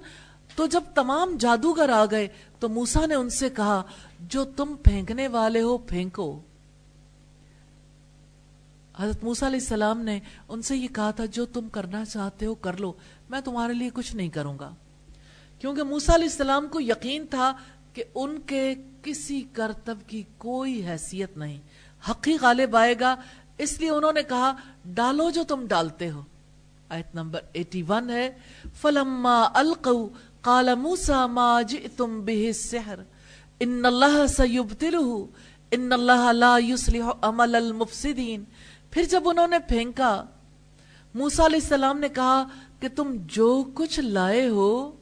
[0.57, 2.29] تو جب تمام جادوگر آ گئے،
[2.59, 3.83] تو موسا نے ان سے کہا،
[4.21, 6.41] جو تم پھینکنے والے ہو، پھینکو۔
[9.01, 12.55] حضرت موسیٰ علیہ السلام نے ان سے یہ کہا تھا، جو تم کرنا چاہتے ہو
[12.55, 12.93] کر لو،
[13.31, 14.71] میں تمہارے لیے کچھ نہیں کروں گا۔
[15.59, 17.53] کیونکہ موسیٰ علیہ السلام کو یقین تھا
[17.93, 21.59] کہ ان کے کسی کرتب کی کوئی حیثیت نہیں۔
[22.11, 23.17] حقی غالب آئے گا،
[23.59, 24.53] اس لیے انہوں نے کہا،
[24.85, 26.23] ڈالو جو تم ڈالتے ہو۔
[26.89, 28.39] آیت نمبر 81 ہے،
[28.81, 30.09] فلما القو
[30.41, 32.99] قال موسیٰ ما جئتم به السحر
[33.61, 35.25] ان اللہ سیبتلہ
[35.71, 38.45] ان اللہ لا يصلح عمل المفسدین
[38.91, 40.25] پھر جب انہوں نے پھینکا،
[41.15, 42.45] موسیٰ علیہ السلام نے کہا
[42.81, 44.97] کہ تم جو کچھ لائے ہو،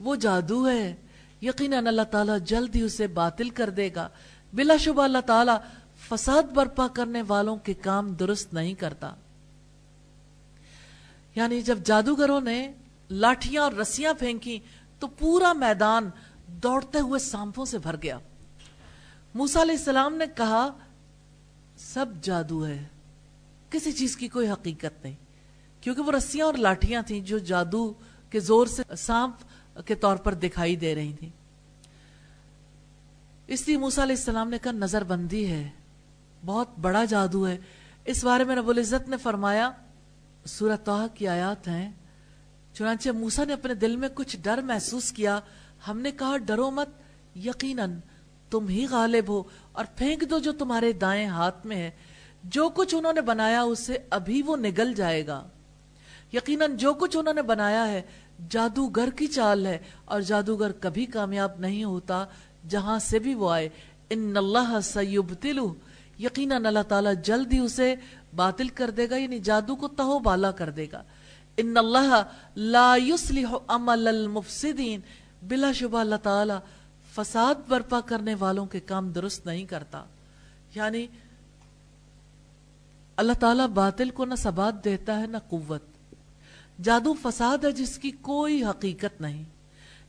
[0.00, 0.96] وہ جادو ہے۔
[1.42, 4.08] یقیناً اللہ تعالیٰ جلد ہی اسے باطل کر دے گا۔
[4.52, 5.56] بلا شبہ اللہ تعالیٰ
[6.08, 9.14] فساد برپا کرنے والوں کے کام درست نہیں کرتا۔
[11.34, 12.72] یعنی جب جادوگروں نے
[13.10, 14.58] لاٹھیاں اور رسیاں پھینکی
[14.98, 16.10] تو پورا میدان
[16.48, 18.18] دوڑتے ہوئے سانپوں سے بھر گیا۔
[19.34, 20.70] موسیٰ علیہ السلام نے کہا،
[21.76, 22.84] سب جادو ہے۔
[23.74, 25.14] کسی چیز کی کوئی حقیقت نہیں۔
[25.80, 27.92] کیونکہ وہ رسیاں اور لاٹھیاں تھیں جو جادو
[28.30, 29.34] کے زور سے سانپ
[29.86, 31.30] کے طور پر دکھائی دے رہی تھیں۔
[33.46, 35.70] اس لیے موسیٰ علیہ السلام نے کہا، نظر بندی ہے،
[36.46, 37.58] بہت بڑا جادو ہے۔
[38.04, 39.70] اس بارے میں رب العزت نے فرمایا،
[40.44, 41.92] سورہ توہ کی آیات ہیں۔
[42.74, 45.40] چنانچہ موسیٰ نے اپنے دل میں کچھ ڈر محسوس کیا۔
[45.88, 46.88] ہم نے کہا، ڈرو مت،
[47.36, 48.00] یقیناً
[48.50, 51.90] تم ہی غالب ہو اور پھینک دو جو تمہارے دائیں ہاتھ میں ہے۔
[52.44, 55.44] جو کچھ انہوں نے بنایا اسے ابھی وہ نگل جائے گا۔
[56.32, 58.02] یقیناً جو کچھ انہوں نے بنایا ہے،
[58.50, 62.24] جادوگر کی چال ہے اور جادوگر کبھی کامیاب نہیں ہوتا
[62.68, 63.68] جہاں سے بھی وہ آئے۔
[64.10, 65.74] ان اللہ سیبتلو۔
[66.18, 67.94] یقیناً اللہ تعالیٰ جلد ہی اسے
[68.36, 71.02] باطل کر دے گا یعنی جادو کو تہو بالا کر دے گا۔
[71.56, 72.22] ان اللہ
[72.56, 75.00] لا يصلح عمل المفسدین۔
[75.42, 76.58] بلا شبہ اللہ تعالیٰ
[77.14, 80.04] فساد برپا کرنے والوں کے کام درست نہیں کرتا۔
[80.74, 81.06] یعنی
[83.16, 85.82] اللہ تعالیٰ باطل کو نہ ثبات دیتا ہے، نہ قوت۔
[86.82, 89.44] جادو فساد ہے جس کی کوئی حقیقت نہیں۔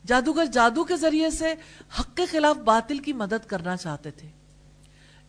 [0.07, 1.53] جادوگر جادو کے ذریعے سے
[1.99, 4.27] حق کے خلاف باطل کی مدد کرنا چاہتے تھے۔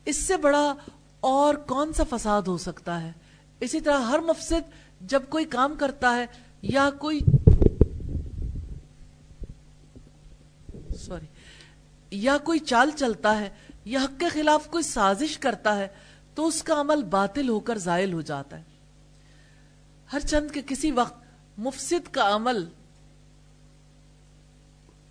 [0.05, 0.75] اس سے بڑا
[1.21, 3.13] اور کون سا فساد ہو سکتا ہے؟
[3.61, 4.71] اسی طرح ہر مفسد
[5.01, 6.27] جب کوئی کام کرتا ہے
[6.63, 7.21] یا کوئی
[10.99, 11.27] سوری،
[12.11, 13.49] یا کوئی چال چلتا ہے
[13.85, 15.89] یا حق کے خلاف کوئی سازش کرتا ہے
[16.37, 18.63] تو اس کا عمل باطل ہو کر زائل ہو جاتا ہے۔
[20.13, 21.25] ہر چند کے کسی وقت
[21.59, 22.65] مفسد کا عمل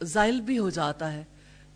[0.03, 1.23] زائل بھی ہو جاتا ہے۔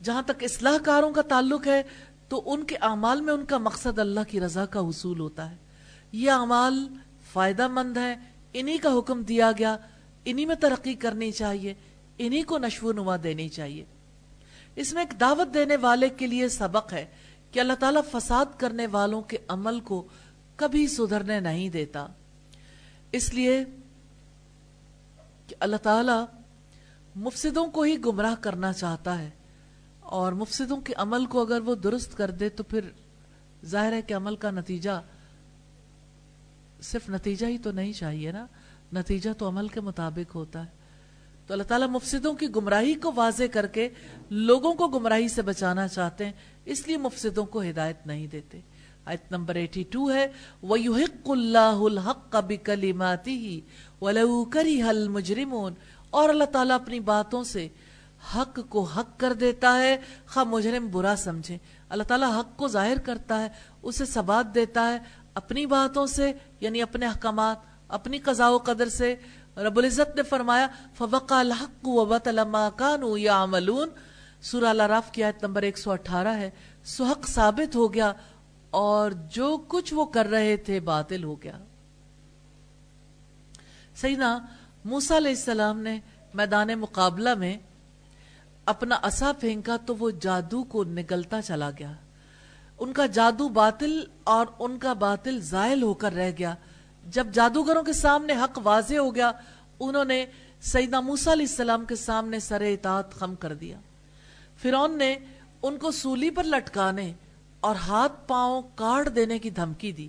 [0.04, 1.84] جہاں تک اصلاح کاروں کا تعلق ہے،
[2.30, 5.56] تو ان کے اعمال میں ان کا مقصد اللہ کی رضا کا حصول ہوتا ہے۔
[6.12, 6.88] یہ اعمال
[7.34, 8.16] فائدہ مند ہیں،
[8.54, 9.78] انہی کا حکم دیا گیا،
[10.26, 11.74] انہی میں ترقی کرنی چاہیے،
[12.18, 13.86] انہی کو نشو و نما دینی چاہیے۔
[14.76, 17.06] اس میں ایک دعوت دینے والے کے لیے سبق ہے۔
[17.52, 20.08] کہ اللہ تعالیٰ فساد کرنے والوں کے عمل کو
[20.56, 22.08] کبھی سدھرنے نہیں دیتا۔
[23.12, 23.66] اس لیے
[25.48, 26.26] کہ اللہ تعالیٰ
[27.16, 29.30] مفسدوں کو ہی گمراہ کرنا چاہتا ہے
[30.00, 32.90] اور مفسدوں کے عمل کو اگر وہ درست کر دے تو پھر
[33.66, 35.02] ظاہر ہے کہ عمل کا نتیجہ
[36.82, 38.46] صرف نتیجہ ہی تو نہیں چاہیے نا۔
[38.94, 40.79] نتیجہ تو عمل کے مطابق ہوتا ہے۔
[41.50, 43.90] تو اللہ تعالیٰ مفسدوں کی گمراہی کو واضح کر کے
[44.30, 46.32] لوگوں کو گمراہی سے بچانا چاہتے ہیں،
[46.66, 48.60] اس لیے مفسدوں کو ہدایت نہیں دیتے۔
[49.06, 50.28] آیت نمبر 82 ہے،
[50.64, 53.60] وَيُحِقُّ اللَّهُ الْحَقَّ بِكَلِمَاتِهِ
[54.02, 55.74] وَلَوْ كَرِهَ الْمُجْرِمُونَ۔
[56.10, 57.68] اور اللہ تعالیٰ اپنی باتوں سے
[58.36, 59.98] حق کو حق کر دیتا ہے،
[60.28, 61.58] خواہ مجرم برا سمجھے۔
[61.90, 63.50] اللہ تعالیٰ حق کو ظاہر کرتا ہے،
[63.82, 64.98] اسے ثبات دیتا ہے
[65.34, 69.16] اپنی باتوں سے یعنی اپنے احکامات، اپنی قضاء و قدر سے۔
[69.60, 73.90] رب العزت نے فرمایا، فوقا الحق وبطل ما كانوا يعملون۔
[74.42, 76.50] سورہ الاراف کی آیت نمبر 118 ہے۔
[76.84, 78.14] سو حق ثابت ہو گیا
[78.70, 81.58] اور جو کچھ وہ کر رہے تھے باطل ہو گیا۔
[83.96, 84.40] سیدنا
[84.86, 86.00] موسیٰ علیہ السلام نے
[86.34, 87.58] میدان مقابلہ میں
[88.66, 91.92] اپنا اسا پھینکا تو وہ جادو کو نگلتا چلا گیا۔
[92.80, 96.56] ان کا جادو باطل اور ان کا باطل زائل ہو کر رہ گیا۔
[97.12, 99.32] جب جادوگروں کے سامنے حق واضح ہو گیا،
[99.80, 100.26] انہوں نے
[100.62, 103.80] سیدنا موسیٰ علیہ السلام کے سامنے سر اطاعت خم کر دیا۔
[104.62, 105.16] فرون نے
[105.64, 107.14] ان کو سولی پر لٹکانے
[107.60, 110.08] اور ہاتھ پاؤں کاٹ دینے کی دھمکی دی،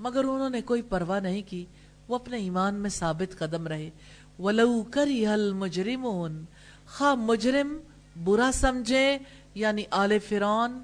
[0.00, 1.64] مگر انہوں نے کوئی پرواہ نہیں کی۔
[2.08, 3.90] وہ اپنے ایمان میں ثابت قدم رہے۔
[4.38, 6.44] ولو کری حل مجرمون
[6.86, 7.76] خواہ مجرم
[8.24, 9.18] برا سمجھے
[9.54, 10.82] یعنی آل فرعون،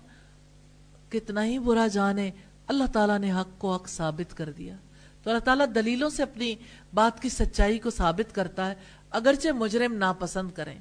[1.08, 2.30] کتنا ہی برا جانے،
[2.66, 4.76] اللہ تعالیٰ نے حق کو حق ثابت کر دیا۔
[5.24, 6.54] تو اللہ تعالیٰ دلیلوں سے اپنی
[6.94, 8.74] بات کی سچائی کو ثابت کرتا ہے،
[9.10, 10.78] اگرچہ مجرم ناپسند کریں۔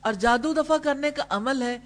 [0.00, 1.78] اور جادو دفع کرنے کا عمل ہے،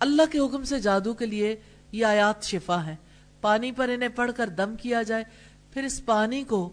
[0.00, 1.56] اللہ کے حکم سے جادو کے لیے
[1.92, 2.96] یہ آیات شفا ہے
[3.40, 5.24] پانی پر انہیں پڑھ کر دم کیا جائے،
[5.72, 6.72] پھر اس پانی کو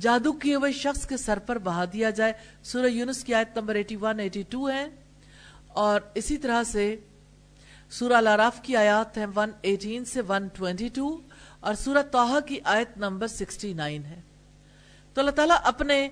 [0.00, 2.32] جادو کیے ہوئے شخص کے سر پر بہا دیا جائے۔
[2.62, 4.88] سورہ یونس کی آیت نمبر 81 82 ہے۔
[5.68, 6.96] اور اسی طرح سے
[7.90, 11.20] سورہ لاراف کی آیات ہیں 118 سے 122
[11.62, 14.20] اور سورہ توحہ کی آیت نمبر 69 ہے۔
[15.14, 16.08] تو اللہ تعالیٰ اپنے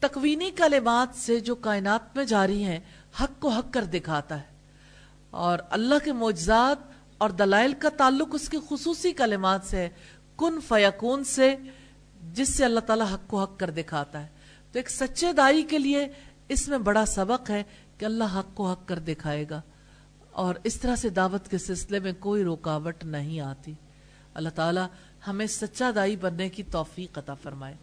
[0.00, 2.80] تکوینی کلمات سے جو کائنات میں جاری ہیں،
[3.20, 4.54] حق کو حق کر دکھاتا ہے۔
[5.30, 6.78] اور اللہ کے معجزات
[7.18, 9.88] اور دلائل کا تعلق اس کی خصوصی کلمات سے ہے۔
[10.36, 11.56] کن فیکون سے،
[12.32, 14.28] جس سے اللہ تعالیٰ حق کو حق کر دکھاتا ہے۔
[14.72, 16.08] تو ایک سچے دائی کے لیے
[16.48, 17.62] اس میں بڑا سبق ہے
[17.98, 19.60] کہ اللہ حق کو حق کر دکھائے گا۔
[20.30, 23.74] اور اس طرح سے دعوت کے سلسلے میں کوئی رکاوٹ نہیں آتی۔
[24.34, 24.86] اللہ تعالیٰ
[25.26, 27.74] ہمیں سچا دائی بننے کی توفیق عطا فرمائے۔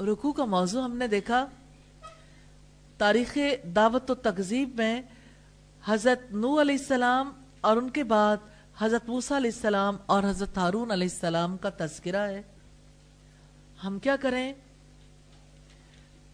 [0.00, 1.46] رکو کا موضوع ہم نے دیکھا،
[2.98, 3.38] تاریخ
[3.76, 5.02] دعوت و تقزیب میں
[5.84, 8.36] حضرت نو علیہ السلام اور ان کے بعد
[8.78, 12.42] حضرت موسیٰ علیہ السلام اور حضرت ہارون علیہ السلام کا تذکرہ ہے۔
[13.84, 14.52] ہم کیا کریں؟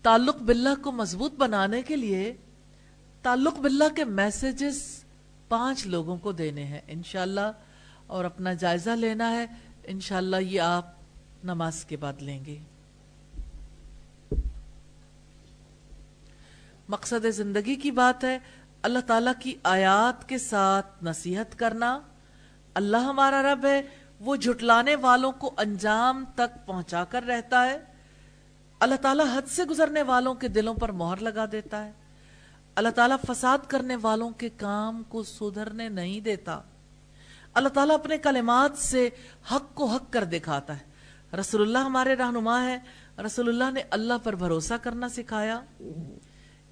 [0.02, 2.32] تعلق باللہ کو مضبوط بنانے کے لیے،
[3.22, 4.99] تعلق باللہ کے میسیجز
[5.50, 7.52] پانچ لوگوں کو دینے ہیں، انشاءاللہ،
[8.06, 9.46] اور اپنا جائزہ لینا ہے،
[9.84, 10.86] انشاءاللہ یہ آپ
[11.44, 12.58] نماز کے بعد لیں گے۔
[16.88, 18.38] مقصد زندگی کی بات ہے،
[18.82, 22.00] اللہ تعالیٰ کی آیات کے ساتھ نصیحت کرنا۔
[22.74, 23.82] اللہ ہمارا رب ہے،
[24.20, 27.78] وہ جھٹلانے والوں کو انجام تک پہنچا کر رہتا ہے۔
[28.80, 31.92] اللہ تعالیٰ حد سے گزرنے والوں کے دلوں پر مہر لگا دیتا ہے۔
[32.74, 36.60] اللہ تعالیٰ فساد کرنے والوں کے کام کو سدھرنے نہیں دیتا۔
[37.54, 39.08] اللہ تعالیٰ اپنے کلمات سے
[39.52, 40.90] حق کو حق کر دکھاتا ہے۔
[41.36, 42.78] رسول اللہ ہمارے رہنما ہے
[43.26, 45.60] رسول اللہ نے اللہ پر بھروسہ کرنا سکھایا۔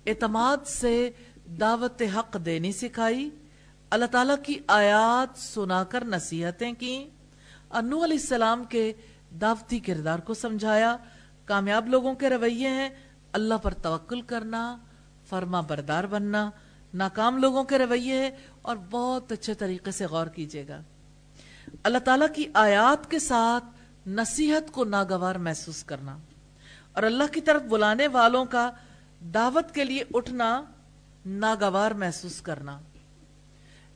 [0.07, 1.11] اعتماد سے
[1.47, 3.31] دعوت حق دینی سکھائی۔
[3.91, 7.09] اللہ تعالیٰ کی آیات سنا کر نصیحتیں کی۔
[7.71, 8.93] انو علیہ السلام کے
[9.41, 10.97] دعوتی کردار کو سمجھایا۔
[11.45, 12.89] کامیاب لوگوں کے رویے ہیں۔
[13.33, 14.77] اللہ پر توکل کرنا۔
[15.29, 16.51] فرما بردار بننا،
[16.95, 18.31] ناکام لوگوں کے رویے ہیں
[18.63, 20.81] اور بہت اچھے طریقے سے غور کیجیے گا۔
[21.83, 23.65] اللہ تعالیٰ کی آیات کے ساتھ
[24.07, 26.19] نصیحت کو ناگوار محسوس کرنا
[26.93, 28.71] اور اللہ کی طرف بلانے والوں کا
[29.35, 30.63] دعوت کے لیے اٹھنا
[31.27, 32.79] ناگوار محسوس کرنا۔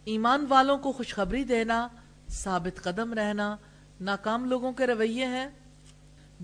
[0.05, 1.89] ایمان والوں کو خوشخبری دینا،
[2.29, 3.57] ثابت قدم رہنا،
[4.01, 5.49] ناکام لوگوں کے رویے ہیں،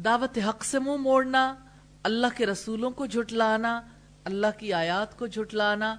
[0.05, 1.55] دعوت حق سے منہ موڑنا،
[2.03, 3.80] اللہ کے رسولوں کو جھٹلانا
[4.28, 5.96] اللہ کی آیات کو جھٹلانا،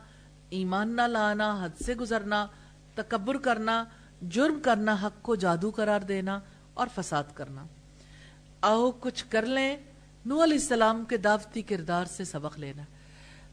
[0.49, 2.47] ایمان نہ لانا، حد سے گزرنا،
[2.95, 3.85] تکبر کرنا،
[4.21, 6.39] جرم کرنا، حق کو جادو قرار دینا
[6.73, 7.65] اور فساد کرنا۔
[8.61, 9.77] آؤ کچھ کر لیں
[10.25, 12.83] نو علیہ السلام کے دعوتی کردار سے سبق لینا۔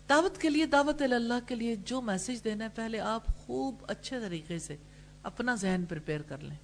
[0.08, 4.20] دعوت کے لیے، دعوت اللہ کے لیے جو میسج دینا ہے، پہلے آپ خوب اچھے
[4.20, 4.76] طریقے سے
[5.22, 6.56] اپنا ذہن پریپئر کر لیں۔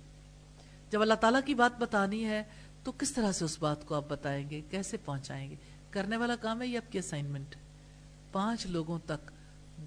[0.90, 2.42] جب اللہ تعالیٰ کی بات بتانی ہے،
[2.84, 5.56] تو کس طرح سے اس بات کو آپ بتائیں گے؟ کیسے پہنچائیں گے؟
[5.90, 7.71] کرنے والا کام ہے یہ آپ کی اسائنمنٹ ہے
[8.32, 9.30] پانچ لوگوں تک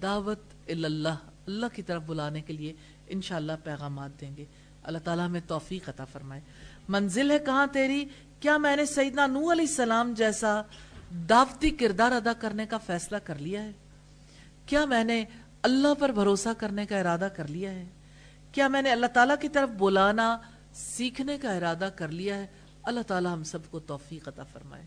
[0.02, 1.08] دعوت اللہ
[1.46, 2.72] اللہ کی طرف بلانے کے لیے
[3.06, 4.44] انشاءاللہ پیغامات دیں گے۔
[4.82, 6.40] اللہ تعالیٰ ہمیں توفیق عطا فرمائے۔
[6.88, 8.04] منزل ہے کہاں تیری؟
[8.40, 10.62] کیا میں نے سیدنا نو علیہ السلام جیسا
[11.28, 13.72] دعوتی کردار ادا کرنے کا فیصلہ کر لیا ہے؟
[14.66, 15.24] کیا میں نے
[15.62, 17.84] اللہ پر بھروسہ کرنے کا ارادہ کر لیا ہے؟
[18.52, 20.38] کیا میں نے اللہ تعالیٰ کی طرف بلانا،
[20.74, 22.46] سیکھنے کا ارادہ کر لیا ہے؟
[22.82, 24.84] اللہ تعالیٰ ہم سب کو توفیق عطا فرمائے۔